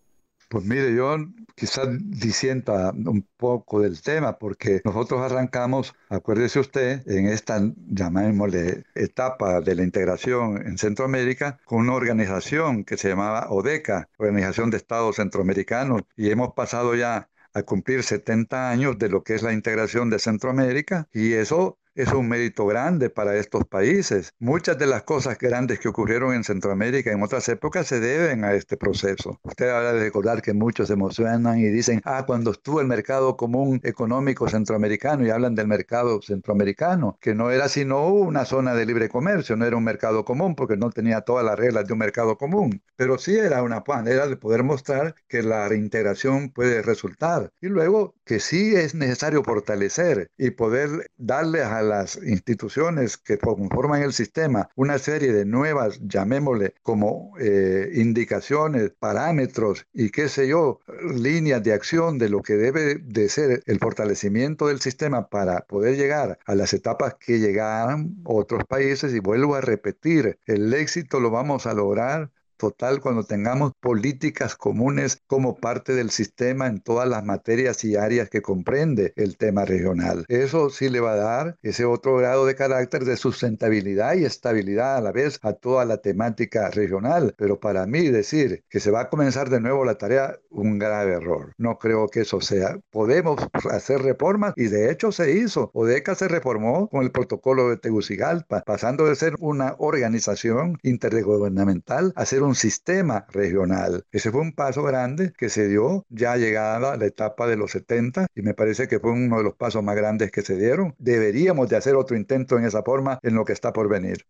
Pues 0.51 0.65
mire, 0.65 0.93
yo 0.97 1.17
quizás 1.55 1.87
disienta 2.01 2.91
un 2.91 3.25
poco 3.37 3.81
del 3.81 4.03
tema 4.03 4.37
porque 4.37 4.81
nosotros 4.85 5.21
arrancamos, 5.23 5.95
acuérdese 6.09 6.59
usted, 6.59 7.09
en 7.09 7.29
esta, 7.29 7.61
llamémosle, 7.87 8.83
etapa 8.97 9.61
de 9.61 9.77
la 9.77 9.85
integración 9.85 10.67
en 10.67 10.77
Centroamérica 10.77 11.61
con 11.65 11.79
una 11.79 11.95
organización 11.95 12.83
que 12.83 12.97
se 12.97 13.11
llamaba 13.11 13.47
ODECA, 13.51 14.09
Organización 14.19 14.71
de 14.71 14.79
Estados 14.79 15.17
Centroamericanos, 15.17 16.03
y 16.17 16.31
hemos 16.31 16.53
pasado 16.55 16.97
ya 16.97 17.30
a 17.55 17.63
cumplir 17.63 18.03
70 18.03 18.71
años 18.71 18.99
de 18.99 19.09
lo 19.09 19.23
que 19.23 19.35
es 19.35 19.43
la 19.43 19.53
integración 19.53 20.11
de 20.11 20.19
Centroamérica 20.19 21.09
y 21.13 21.33
eso 21.35 21.79
es 21.95 22.13
un 22.13 22.29
mérito 22.29 22.67
grande 22.67 23.11
para 23.11 23.37
estos 23.37 23.65
países. 23.67 24.33
Muchas 24.39 24.79
de 24.79 24.87
las 24.87 25.03
cosas 25.03 25.39
grandes 25.39 25.79
que 25.81 25.89
ocurrieron 25.89 26.35
en 26.35 26.45
Centroamérica 26.45 27.11
en 27.13 27.23
otras 27.23 27.49
épocas 27.49 27.87
se 27.87 28.01
deben 28.01 28.45
a 28.45 28.55
este 28.55 28.77
proceso. 28.77 29.41
Usted 29.43 29.69
habla 29.69 29.93
de 29.93 30.01
recordar 30.01 30.43
que 30.43 30.53
muchos 30.53 30.89
se 30.89 30.95
emocionan 30.95 31.59
y 31.59 31.69
dicen, 31.69 32.01
ah, 32.05 32.25
cuando 32.27 32.53
estuvo 32.53 32.81
el 32.81 32.87
mercado 32.87 33.37
común 33.37 33.81
económico 33.83 34.49
centroamericano 34.49 35.27
y 35.27 35.31
hablan 35.31 35.55
del 35.55 35.67
mercado 35.67 36.21
centroamericano, 36.23 37.19
que 37.21 37.35
no 37.35 37.51
era 37.51 37.69
sino 37.69 38.09
una 38.09 38.45
zona 38.45 38.75
de 38.75 38.87
libre 38.87 39.09
comercio, 39.09 39.57
no 39.57 39.65
era 39.65 39.77
un 39.77 39.85
mercado 39.85 40.25
común 40.25 40.55
porque 40.55 40.77
no 40.77 40.91
tenía 40.91 41.23
todas 41.23 41.45
las 41.45 41.59
reglas 41.59 41.87
de 41.87 41.93
un 41.93 41.99
mercado 41.99 42.37
común, 42.37 42.83
pero 42.97 43.19
sí 43.19 43.37
era 43.37 43.63
una 43.63 43.83
manera 43.87 44.27
de 44.27 44.37
poder 44.37 44.63
mostrar 44.63 45.15
que 45.29 45.43
la 45.43 45.69
reintegración 45.69 46.51
puede 46.51 46.83
resultar. 46.83 47.51
Y 47.61 47.69
luego 47.69 48.15
que 48.25 48.41
sí 48.41 48.75
es 48.77 48.95
necesario 48.95 49.43
fortalecer 49.43 50.31
y 50.39 50.51
poder 50.51 51.11
darle 51.17 51.63
a 51.63 51.83
las 51.91 52.17
instituciones 52.23 53.17
que 53.17 53.37
conforman 53.39 54.03
el 54.03 54.13
sistema 54.13 54.71
una 54.77 54.99
serie 54.99 55.33
de 55.33 55.45
nuevas, 55.45 56.01
llamémosle 56.03 56.75
como 56.83 57.35
eh, 57.39 57.91
indicaciones, 57.95 58.93
parámetros 58.99 59.87
y 59.93 60.11
qué 60.11 60.29
sé 60.29 60.49
yo, 60.49 60.81
líneas 61.15 61.63
de 61.63 61.73
acción 61.73 62.19
de 62.19 62.29
lo 62.29 62.43
que 62.43 62.55
debe 62.55 62.95
de 62.97 63.29
ser 63.29 63.63
el 63.67 63.79
fortalecimiento 63.79 64.69
del 64.69 64.81
sistema 64.81 65.29
para 65.29 65.61
poder 65.67 65.97
llegar 65.97 66.39
a 66.47 66.55
las 66.55 66.73
etapas 66.73 67.15
que 67.15 67.39
llegaron 67.39 68.17
otros 68.25 68.65
países. 68.65 69.13
Y 69.13 69.19
vuelvo 69.19 69.57
a 69.57 69.61
repetir, 69.61 70.39
el 70.47 70.73
éxito 70.73 71.21
lo 71.21 71.31
vamos 71.31 71.67
a 71.67 71.75
lograr 71.75 72.31
total 72.61 73.01
cuando 73.01 73.25
tengamos 73.25 73.73
políticas 73.81 74.55
comunes 74.55 75.23
como 75.27 75.57
parte 75.57 75.95
del 75.95 76.11
sistema 76.11 76.67
en 76.67 76.81
todas 76.81 77.09
las 77.09 77.25
materias 77.25 77.83
y 77.85 77.97
áreas 77.97 78.29
que 78.29 78.43
comprende 78.43 79.15
el 79.17 79.39
tema 79.39 79.65
regional. 79.65 80.27
Eso 80.29 80.69
sí 80.69 80.91
le 80.91 81.01
va 81.01 81.15
a 81.15 81.17
dar 81.17 81.57
ese 81.63 81.87
otro 81.87 82.19
grado 82.19 82.45
de 82.45 82.55
carácter 82.55 83.05
de 83.07 83.17
sustentabilidad 83.17 84.15
y 84.15 84.27
estabilidad 84.27 84.97
a 84.97 85.01
la 85.01 85.11
vez 85.11 85.39
a 85.43 85.55
toda 85.55 85.87
la 85.87 85.97
temática 86.03 86.71
regional. 86.71 87.35
Pero 87.39 87.59
para 87.59 87.87
mí 87.87 88.09
decir 88.09 88.63
que 88.69 88.79
se 88.79 88.91
va 88.91 89.01
a 89.01 89.09
comenzar 89.09 89.49
de 89.49 89.61
nuevo 89.61 89.87
la 89.87 89.97
tarea, 89.97 90.39
un 90.51 90.79
grave 90.79 91.15
error. 91.15 91.55
No 91.57 91.79
creo 91.79 92.09
que 92.09 92.21
eso 92.21 92.43
sea. 92.43 92.79
Podemos 92.91 93.41
hacer 93.71 94.03
reformas 94.03 94.53
y 94.57 94.65
de 94.65 94.91
hecho 94.91 95.13
se 95.13 95.33
hizo. 95.33 95.71
ODECA 95.73 96.15
se 96.15 96.29
reformó 96.29 96.89
con 96.91 97.05
el 97.05 97.11
protocolo 97.11 97.71
de 97.71 97.79
Tegucigalpa, 97.79 98.63
pasando 98.67 99.07
de 99.07 99.17
ser 99.17 99.35
una 99.39 99.77
organización 99.79 100.79
intergubernamental 100.83 102.13
a 102.17 102.27
ser 102.27 102.43
un 102.43 102.50
sistema 102.55 103.27
regional. 103.31 104.05
Ese 104.13 104.31
fue 104.31 104.41
un 104.41 104.53
paso 104.53 104.83
grande 104.83 105.33
que 105.37 105.49
se 105.49 105.69
dio 105.69 106.05
ya 106.09 106.37
llegada 106.37 106.97
la 106.97 107.07
etapa 107.07 107.47
de 107.47 107.57
los 107.57 107.73
70 107.73 108.27
y 108.35 108.43
me 108.43 108.55
parece 108.55 108.89
que 108.89 109.01
fue 109.01 109.13
uno 109.13 109.39
de 109.39 109.45
los 109.45 109.55
pasos 109.55 109.83
más 109.83 109.97
grandes 109.97 110.31
que 110.31 110.43
se 110.43 110.57
dieron. 110.57 110.95
Deberíamos 110.99 111.69
de 111.69 111.77
hacer 111.77 111.97
otro 111.97 112.17
intento 112.17 112.59
en 112.59 112.65
esa 112.65 112.83
forma 112.83 113.19
en 113.23 113.35
lo 113.35 113.45
que 113.45 113.53
está 113.53 113.73
por 113.73 113.89
venir. 113.89 114.25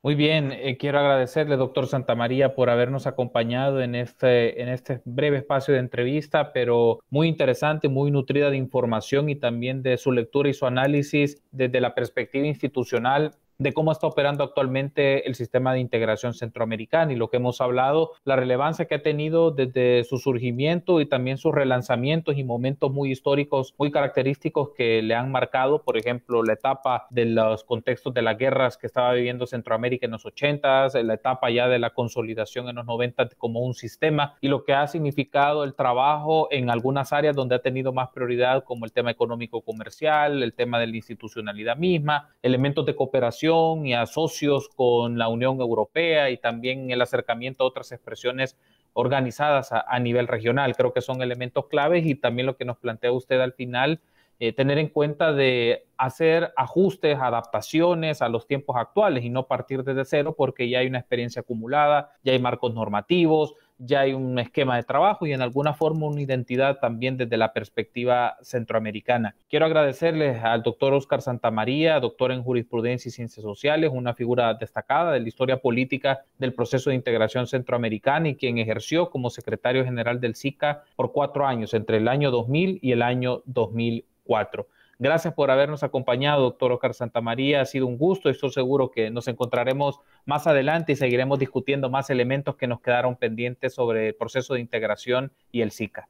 Muy 0.00 0.14
bien, 0.14 0.52
eh, 0.52 0.76
quiero 0.78 1.00
agradecerle, 1.00 1.56
doctor 1.56 1.88
Santamaría, 1.88 2.54
por 2.54 2.70
habernos 2.70 3.08
acompañado 3.08 3.82
este, 3.82 4.62
en 4.62 4.68
este 4.68 5.02
breve 5.04 5.38
espacio 5.38 5.74
de 5.74 5.80
entrevista, 5.80 6.52
pero 6.52 7.00
muy 7.10 7.26
interesante, 7.26 7.88
muy 7.88 8.12
nutrida 8.12 8.48
de 8.48 8.56
información 8.56 9.28
y 9.28 9.34
también 9.34 9.82
de 9.82 9.96
su 9.96 10.12
lectura 10.12 10.48
y 10.48 10.54
su 10.54 10.66
análisis 10.66 11.42
desde 11.50 11.80
la 11.80 11.96
perspectiva 11.96 12.46
institucional 12.46 13.32
de 13.58 13.72
cómo 13.72 13.90
está 13.90 14.06
operando 14.06 14.44
actualmente 14.44 15.26
el 15.26 15.34
sistema 15.34 15.72
de 15.72 15.80
integración 15.80 16.32
centroamericana 16.32 17.12
y 17.12 17.16
lo 17.16 17.28
que 17.28 17.38
hemos 17.38 17.60
hablado, 17.60 18.12
la 18.24 18.36
relevancia 18.36 18.84
que 18.84 18.94
ha 18.94 19.02
tenido 19.02 19.50
desde 19.50 20.04
su 20.04 20.18
surgimiento 20.18 21.00
y 21.00 21.06
también 21.06 21.38
sus 21.38 21.52
relanzamientos 21.52 22.38
y 22.38 22.44
momentos 22.44 22.92
muy 22.92 23.10
históricos, 23.10 23.74
muy 23.76 23.90
característicos 23.90 24.70
que 24.76 25.02
le 25.02 25.16
han 25.16 25.32
marcado, 25.32 25.82
por 25.82 25.96
ejemplo, 25.96 26.44
la 26.44 26.52
etapa 26.52 27.08
de 27.10 27.24
los 27.24 27.64
contextos 27.64 28.14
de 28.14 28.22
las 28.22 28.38
guerras 28.38 28.76
que 28.76 28.86
estaba 28.86 29.12
viviendo 29.12 29.44
Centroamérica 29.44 30.06
en 30.06 30.12
los 30.12 30.24
80, 30.24 30.90
la 31.02 31.14
etapa 31.14 31.50
ya 31.50 31.66
de 31.66 31.80
la 31.80 31.90
consolidación 31.90 32.68
en 32.68 32.76
los 32.76 32.86
90 32.86 33.30
como 33.38 33.60
un 33.60 33.74
sistema 33.74 34.36
y 34.40 34.46
lo 34.46 34.62
que 34.62 34.74
ha 34.74 34.86
significado 34.86 35.64
el 35.64 35.74
trabajo 35.74 36.46
en 36.52 36.70
algunas 36.70 37.12
áreas 37.12 37.34
donde 37.34 37.56
ha 37.56 37.62
tenido 37.62 37.92
más 37.92 38.10
prioridad 38.10 38.62
como 38.62 38.84
el 38.84 38.92
tema 38.92 39.10
económico 39.10 39.62
comercial, 39.62 40.44
el 40.44 40.54
tema 40.54 40.78
de 40.78 40.86
la 40.86 40.96
institucionalidad 40.96 41.76
misma, 41.76 42.28
elementos 42.40 42.86
de 42.86 42.94
cooperación 42.94 43.47
y 43.48 43.92
a 43.94 44.06
socios 44.06 44.68
con 44.68 45.18
la 45.18 45.28
Unión 45.28 45.60
Europea 45.60 46.30
y 46.30 46.36
también 46.36 46.90
el 46.90 47.00
acercamiento 47.00 47.64
a 47.64 47.66
otras 47.66 47.92
expresiones 47.92 48.56
organizadas 48.92 49.70
a, 49.72 49.98
nivel 50.00 50.26
regional. 50.26 50.74
Creo 50.76 50.92
que 50.92 51.00
son 51.00 51.22
elementos 51.22 51.66
claves 51.66 52.04
y 52.06 52.14
también 52.14 52.46
lo 52.46 52.56
que 52.56 52.64
nos 52.64 52.78
plantea 52.78 53.12
usted 53.12 53.40
al 53.40 53.52
final, 53.52 54.00
eh, 54.40 54.52
tener 54.52 54.78
en 54.78 54.88
cuenta 54.88 55.32
de 55.32 55.86
hacer 55.96 56.52
ajustes, 56.56 57.18
adaptaciones 57.18 58.22
a 58.22 58.28
los 58.28 58.46
tiempos 58.46 58.76
actuales 58.76 59.24
y 59.24 59.30
no 59.30 59.46
partir 59.46 59.84
desde 59.84 60.04
cero 60.04 60.34
porque 60.36 60.68
ya 60.68 60.80
hay 60.80 60.86
una 60.86 60.98
experiencia 60.98 61.40
acumulada, 61.40 62.12
ya 62.22 62.32
hay 62.32 62.38
marcos 62.38 62.74
normativos, 62.74 63.54
ya 63.78 64.00
hay 64.00 64.12
un 64.12 64.38
esquema 64.38 64.76
de 64.76 64.82
trabajo 64.82 65.26
y 65.26 65.32
en 65.32 65.42
alguna 65.42 65.74
forma 65.74 66.06
una 66.06 66.20
identidad 66.20 66.78
también 66.78 67.16
desde 67.16 67.36
la 67.36 67.52
perspectiva 67.52 68.36
centroamericana. 68.42 69.34
Quiero 69.48 69.66
agradecerles 69.66 70.42
al 70.42 70.62
doctor 70.62 70.92
Oscar 70.94 71.22
Santamaría, 71.22 72.00
doctor 72.00 72.32
en 72.32 72.42
jurisprudencia 72.42 73.08
y 73.08 73.12
ciencias 73.12 73.42
sociales, 73.42 73.90
una 73.92 74.14
figura 74.14 74.54
destacada 74.54 75.12
de 75.12 75.20
la 75.20 75.28
historia 75.28 75.58
política 75.58 76.24
del 76.38 76.54
proceso 76.54 76.90
de 76.90 76.96
integración 76.96 77.46
centroamericana 77.46 78.28
y 78.28 78.36
quien 78.36 78.58
ejerció 78.58 79.10
como 79.10 79.30
secretario 79.30 79.84
general 79.84 80.20
del 80.20 80.34
SICA 80.34 80.82
por 80.96 81.12
cuatro 81.12 81.46
años, 81.46 81.74
entre 81.74 81.98
el 81.98 82.08
año 82.08 82.30
2000 82.30 82.80
y 82.82 82.92
el 82.92 83.02
año 83.02 83.42
2004. 83.46 84.66
Gracias 85.00 85.32
por 85.32 85.52
habernos 85.52 85.84
acompañado, 85.84 86.42
doctor 86.42 86.72
Oscar 86.72 86.92
Santamaría. 86.92 87.60
Ha 87.60 87.66
sido 87.66 87.86
un 87.86 87.98
gusto. 87.98 88.30
Estoy 88.30 88.50
seguro 88.50 88.90
que 88.90 89.10
nos 89.10 89.28
encontraremos 89.28 90.00
más 90.26 90.48
adelante 90.48 90.90
y 90.90 90.96
seguiremos 90.96 91.38
discutiendo 91.38 91.88
más 91.88 92.10
elementos 92.10 92.56
que 92.56 92.66
nos 92.66 92.80
quedaron 92.80 93.14
pendientes 93.14 93.74
sobre 93.74 94.08
el 94.08 94.14
proceso 94.16 94.54
de 94.54 94.60
integración 94.60 95.32
y 95.52 95.60
el 95.60 95.70
SICA. 95.70 96.08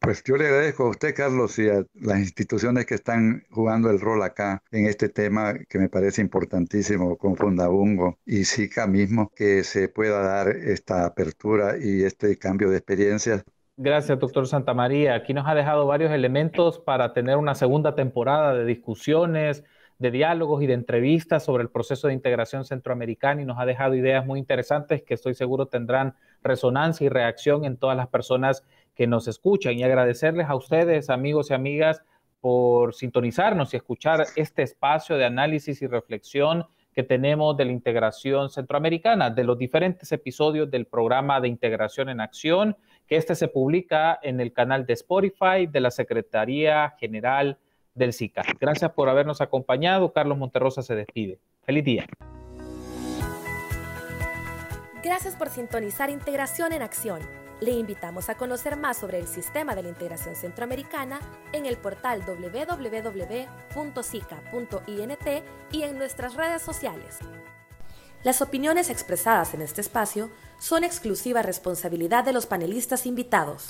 Pues 0.00 0.22
yo 0.24 0.36
le 0.36 0.46
agradezco 0.46 0.84
a 0.84 0.90
usted, 0.90 1.14
Carlos, 1.14 1.58
y 1.58 1.68
a 1.70 1.82
las 1.94 2.18
instituciones 2.18 2.84
que 2.86 2.94
están 2.94 3.44
jugando 3.50 3.88
el 3.88 4.00
rol 4.00 4.22
acá 4.22 4.62
en 4.70 4.86
este 4.86 5.08
tema 5.08 5.54
que 5.68 5.78
me 5.78 5.88
parece 5.88 6.20
importantísimo 6.20 7.16
con 7.16 7.36
Fundabungo 7.36 8.18
y 8.26 8.44
SICA 8.44 8.86
mismo, 8.86 9.32
que 9.34 9.64
se 9.64 9.88
pueda 9.88 10.20
dar 10.20 10.48
esta 10.48 11.06
apertura 11.06 11.76
y 11.80 12.02
este 12.02 12.36
cambio 12.36 12.68
de 12.68 12.78
experiencias 12.78 13.44
Gracias, 13.76 14.20
doctor 14.20 14.46
Santamaría. 14.46 15.16
Aquí 15.16 15.34
nos 15.34 15.48
ha 15.48 15.54
dejado 15.54 15.84
varios 15.86 16.12
elementos 16.12 16.78
para 16.78 17.12
tener 17.12 17.36
una 17.36 17.56
segunda 17.56 17.96
temporada 17.96 18.54
de 18.54 18.64
discusiones, 18.64 19.64
de 19.98 20.12
diálogos 20.12 20.62
y 20.62 20.68
de 20.68 20.74
entrevistas 20.74 21.44
sobre 21.44 21.64
el 21.64 21.70
proceso 21.70 22.06
de 22.06 22.14
integración 22.14 22.64
centroamericana 22.64 23.42
y 23.42 23.44
nos 23.44 23.58
ha 23.58 23.66
dejado 23.66 23.96
ideas 23.96 24.24
muy 24.24 24.38
interesantes 24.38 25.02
que 25.02 25.14
estoy 25.14 25.34
seguro 25.34 25.66
tendrán 25.66 26.14
resonancia 26.44 27.04
y 27.04 27.08
reacción 27.08 27.64
en 27.64 27.76
todas 27.76 27.96
las 27.96 28.06
personas 28.06 28.64
que 28.94 29.08
nos 29.08 29.26
escuchan. 29.26 29.74
Y 29.74 29.82
agradecerles 29.82 30.48
a 30.48 30.54
ustedes, 30.54 31.10
amigos 31.10 31.50
y 31.50 31.54
amigas, 31.54 32.04
por 32.40 32.94
sintonizarnos 32.94 33.74
y 33.74 33.78
escuchar 33.78 34.24
este 34.36 34.62
espacio 34.62 35.16
de 35.16 35.24
análisis 35.24 35.82
y 35.82 35.88
reflexión 35.88 36.66
que 36.94 37.02
tenemos 37.02 37.56
de 37.56 37.64
la 37.64 37.72
integración 37.72 38.50
centroamericana, 38.50 39.30
de 39.30 39.42
los 39.42 39.58
diferentes 39.58 40.12
episodios 40.12 40.70
del 40.70 40.86
programa 40.86 41.40
de 41.40 41.48
integración 41.48 42.08
en 42.08 42.20
acción, 42.20 42.76
que 43.06 43.16
este 43.16 43.34
se 43.34 43.48
publica 43.48 44.18
en 44.22 44.40
el 44.40 44.52
canal 44.52 44.86
de 44.86 44.94
Spotify 44.94 45.66
de 45.70 45.80
la 45.80 45.90
Secretaría 45.90 46.94
General 46.98 47.58
del 47.94 48.12
SICA. 48.12 48.42
Gracias 48.60 48.90
por 48.92 49.08
habernos 49.08 49.40
acompañado. 49.40 50.12
Carlos 50.12 50.38
Monterrosa 50.38 50.82
se 50.82 50.94
despide. 50.94 51.38
Feliz 51.62 51.84
día. 51.84 52.06
Gracias 55.02 55.36
por 55.36 55.50
sintonizar 55.50 56.10
Integración 56.10 56.72
en 56.72 56.82
Acción. 56.82 57.20
Le 57.60 57.70
invitamos 57.70 58.28
a 58.28 58.36
conocer 58.36 58.76
más 58.76 58.96
sobre 58.96 59.18
el 59.18 59.26
sistema 59.26 59.74
de 59.74 59.82
la 59.82 59.88
integración 59.90 60.34
centroamericana 60.34 61.20
en 61.52 61.66
el 61.66 61.76
portal 61.76 62.22
www.sica.int 62.26 62.64
y 65.70 65.82
en 65.82 65.98
nuestras 65.98 66.34
redes 66.34 66.62
sociales. 66.62 67.20
Las 68.24 68.40
opiniones 68.40 68.88
expresadas 68.88 69.52
en 69.52 69.60
este 69.60 69.82
espacio 69.82 70.30
son 70.58 70.82
exclusiva 70.82 71.42
responsabilidad 71.42 72.24
de 72.24 72.32
los 72.32 72.46
panelistas 72.46 73.04
invitados. 73.04 73.66